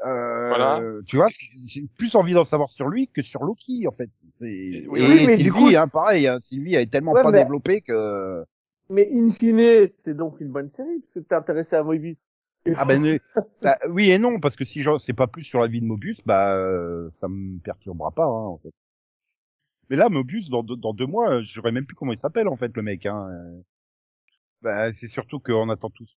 [0.04, 0.80] Euh, Voilà.
[1.06, 1.28] Tu vois,
[1.66, 4.10] j'ai plus envie d'en savoir sur lui que sur Loki, en fait.
[4.40, 4.48] Oui,
[4.78, 7.80] Et mais Sylvie, du coup, hein, pareil, hein, Sylvie est tellement Ouais, pas mais- développée
[7.80, 8.44] que...
[8.90, 12.28] Mais in fine, c'est donc une bonne série, parce que t'es intéressé à Moebius.
[12.76, 13.18] Ah ben euh,
[13.62, 15.84] bah, oui et non parce que si j'en sais pas plus sur la vie de
[15.86, 18.70] Mobius, bah euh, ça me perturbera pas hein, en fait.
[19.90, 22.46] Mais là Mobius dans deux, dans deux mois, je saurais même plus comment il s'appelle
[22.46, 23.04] en fait le mec.
[23.06, 23.26] Hein.
[23.32, 23.60] Euh,
[24.62, 26.08] Bah c'est surtout qu'on attend tous.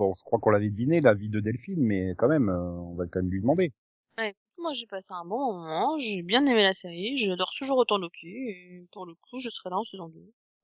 [0.00, 2.94] Bon, je crois qu'on l'avait deviné la vie de Delphine, mais quand même, euh, on
[2.94, 3.70] va quand même lui demander.
[4.16, 4.34] Ouais.
[4.56, 8.26] Moi, j'ai passé un bon moment, j'ai bien aimé la série, j'adore toujours autant Loki,
[8.26, 10.18] et pour le coup, je serai là en saison 2.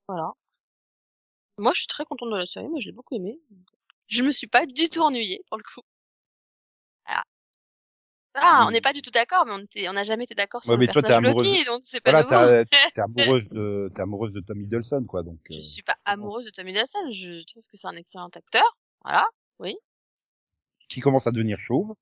[0.07, 0.31] Voilà.
[1.59, 3.39] Moi, je suis très contente de la série, moi, je l'ai beaucoup aimée.
[4.07, 5.81] Je me suis pas du tout ennuyée, pour le coup.
[7.05, 7.23] Voilà.
[8.33, 10.63] Ah, on n'est pas du tout d'accord, mais on était, on n'a jamais été d'accord
[10.63, 12.65] sur Ouais, le mais toi, personnage amoureuse- Loki, donc c'est pas Voilà,
[12.95, 15.37] t'es amoureuse de t'es amoureuse de Tom Hiddleston quoi, donc.
[15.51, 18.75] Je euh, suis pas amoureuse de Tommy Hiddleston, je trouve que c'est un excellent acteur.
[19.07, 19.73] Voilà.
[20.89, 21.93] qui commence à devenir chauve.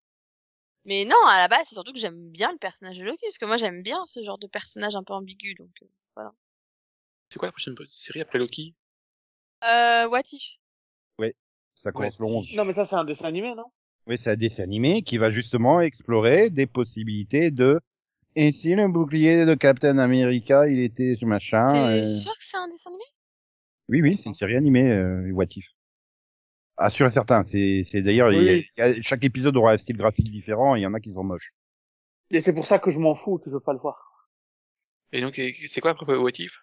[0.85, 3.37] Mais non, à la base, c'est surtout que j'aime bien le personnage de Loki, parce
[3.37, 5.71] que moi, j'aime bien ce genre de personnage un peu ambigu, donc,
[6.17, 6.23] euh,
[7.29, 8.75] C'est quoi la prochaine série après Loki?
[9.63, 10.59] Euh, What If?
[11.83, 12.55] Ça commence le 11.
[12.55, 13.65] Non, mais ça, c'est un dessin animé, non?
[14.07, 17.79] Oui, c'est un dessin animé qui va justement explorer des possibilités de
[18.35, 21.67] et si le bouclier de Captain America, il était ce machin.
[21.67, 23.03] T'es euh, sûr que c'est un dessin animé?
[23.87, 25.74] Oui, oui, c'est une série animée, euh, What If.
[26.77, 27.45] Ah, sûr et certain.
[27.45, 28.49] C'est, c'est d'ailleurs, il y
[28.81, 29.03] a- Oui.
[29.03, 30.75] chaque épisode aura un style graphique différent.
[30.75, 31.51] et Il y en a qui sont moches.
[32.31, 34.27] Et c'est pour ça que je m'en fous et que je veux pas le voir.
[35.13, 36.59] Et donc, c'est quoi après What If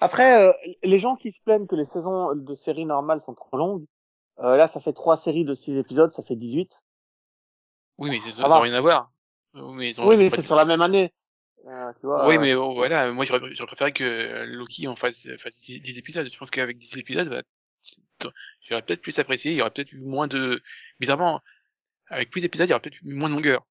[0.00, 0.52] Après, euh,
[0.82, 3.84] les gens qui se plaignent que les saisons de séries normales sont trop longues,
[4.40, 6.82] euh, là, ça fait trois séries de six épisodes, ça fait 18.
[7.98, 8.60] Oui, mais ça Ça n'a va.
[8.60, 9.12] rien à voir.
[9.54, 11.12] Oui, mais, ils ont- Oui, ils ont mais pas c'est sur la même année.
[11.66, 15.28] Euh, tu vois, Oui, euh, mais oh, voilà, moi j'aurais préféré que Loki en fasse,
[15.38, 16.28] fasse 10, 10 épisodes.
[16.30, 17.42] Je pense qu'avec 10 épisodes, bah,
[18.68, 20.62] j'aurais peut-être plus apprécié, il y aurait peut-être eu moins de...
[21.00, 21.40] Bizarrement,
[22.08, 23.66] avec plus d'épisodes, il y aurait peut-être eu moins de longueur.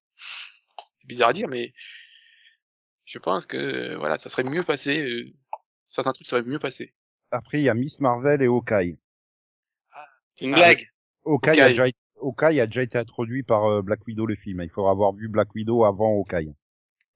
[0.96, 1.72] C'est bizarre à dire, mais
[3.04, 5.32] je pense que voilà, ça serait mieux passé, euh,
[5.84, 6.94] certains trucs seraient mieux passés.
[7.30, 8.96] Après, il y a Miss Marvel et Hawkeye.
[10.34, 10.88] C'est une Ah, blague.
[11.26, 11.84] Hawkeye, A, déjà,
[12.20, 14.60] Hawkeye a déjà été introduit par euh, Black Widow le film.
[14.62, 16.54] Il faudra avoir vu Black Widow avant Hawkeye.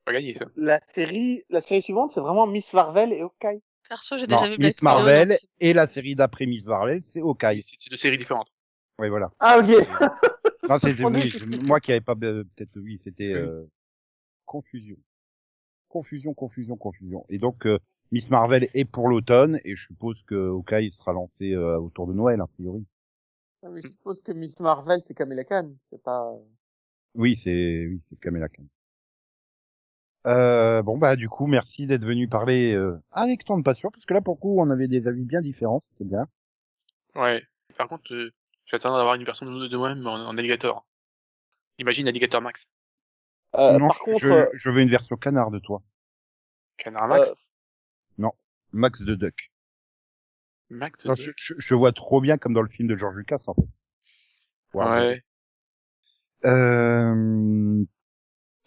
[0.04, 0.46] Pas gagné ça.
[0.56, 3.60] La série, la série suivante, c'est vraiment Miss Marvel et Hawkeye.
[3.88, 7.20] Perso, j'ai Non, déjà vu Black Miss Marvel et la série d'après Miss Marvel, c'est
[7.20, 7.62] Hawkeye.
[7.62, 8.52] C'est deux séries différentes.
[8.98, 9.30] Oui, voilà.
[9.40, 9.66] Ah, ok.
[10.68, 13.40] Non, c'est oui, moi qui avais pas euh, peut-être oui, c'était Oui.
[13.40, 13.64] euh,
[14.44, 14.96] confusion.
[15.88, 17.24] Confusion, confusion, confusion.
[17.30, 17.78] Et donc euh,
[18.12, 22.12] Miss Marvel est pour l'automne et je suppose que Hawkeye sera lancé euh, autour de
[22.12, 22.84] Noël a priori.
[23.62, 25.72] Ah, mais je suppose que Miss Marvel, c'est Kamala Khan.
[25.90, 26.30] C'est pas...
[27.14, 28.64] Oui, c'est oui, c'est Kamala Khan.
[30.26, 34.04] Euh, bon bah du coup merci d'être venu parler euh, avec tant de passion parce
[34.04, 36.26] que là pour le coup on avait des avis bien différents c'était bien.
[37.14, 37.42] Ouais.
[37.76, 38.32] Par contre, euh,
[38.66, 40.86] j'attends d'avoir une version de de moi-même en, en alligator.
[41.78, 42.72] Imagine alligator max.
[43.54, 45.82] Euh, non, par je, contre, je, euh, je veux une version canard de toi.
[46.76, 47.30] Canard max?
[47.30, 47.34] euh,
[48.72, 49.52] Max de Duck.
[50.70, 51.04] Max.
[51.04, 53.54] Non, je, je, je vois trop bien comme dans le film de George Lucas en
[53.54, 53.68] fait.
[54.74, 55.22] Ouais.
[56.44, 57.84] Euh,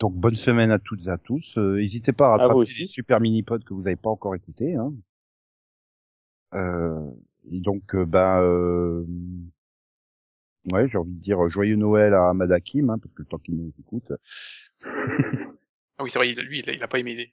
[0.02, 1.58] donc bonne semaine à toutes et à tous.
[1.58, 4.76] Euh, N'hésitez pas à rattraper les super mini-pods que vous n'avez pas encore écoutés.
[4.76, 4.94] Hein.
[6.56, 7.10] Euh,
[7.52, 9.06] et donc, euh, ben, euh,
[10.72, 13.56] ouais, j'ai envie de dire joyeux Noël à Madakim, hein, parce que le temps qu'il
[13.56, 14.12] nous écoute.
[15.98, 17.32] Ah oui, c'est vrai, il- lui, il a, il a pas aimé les.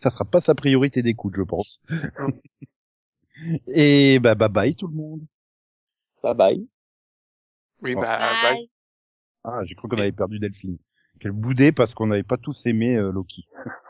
[0.00, 1.80] Ça sera pas sa priorité d'écoute, je pense.
[3.66, 5.22] et bah, bye bye tout le monde.
[6.22, 6.68] bye bye.
[7.82, 8.70] Oui, bah, bah, Bye.
[9.44, 10.78] Ah, j'ai cru qu'on avait perdu Delphine.
[11.18, 13.46] Qu'elle boudait parce qu'on n'avait pas tous aimé euh, Loki.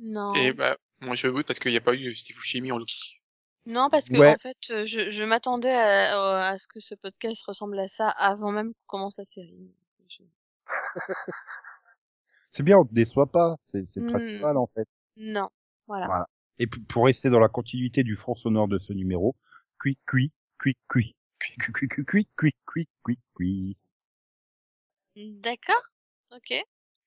[0.00, 0.34] Non.
[0.34, 3.20] et bah, moi je veux parce qu'il n'y a pas eu Steve Buscemi en Loki.
[3.66, 4.34] Non, parce que, Ouais.
[4.34, 8.08] en fait, euh, je, je m'attendais à, à ce que ce podcast ressemble à ça
[8.10, 9.72] avant même qu'on commence la série.
[10.08, 10.22] Je-
[12.52, 13.56] C'est bien, on te déçoit pas.
[13.66, 14.10] C'est Hmm.
[14.12, 14.86] principal en fait.
[15.16, 15.48] Non.
[15.86, 16.06] Voilà.
[16.06, 16.28] Voilà.
[16.58, 19.34] Et pour rester dans la continuité du fond sonore de ce numéro,
[19.80, 23.76] cui cui cui cui cui cui cui cui cui cui cui cui.
[25.16, 25.82] D'accord.
[26.30, 26.64] Ok.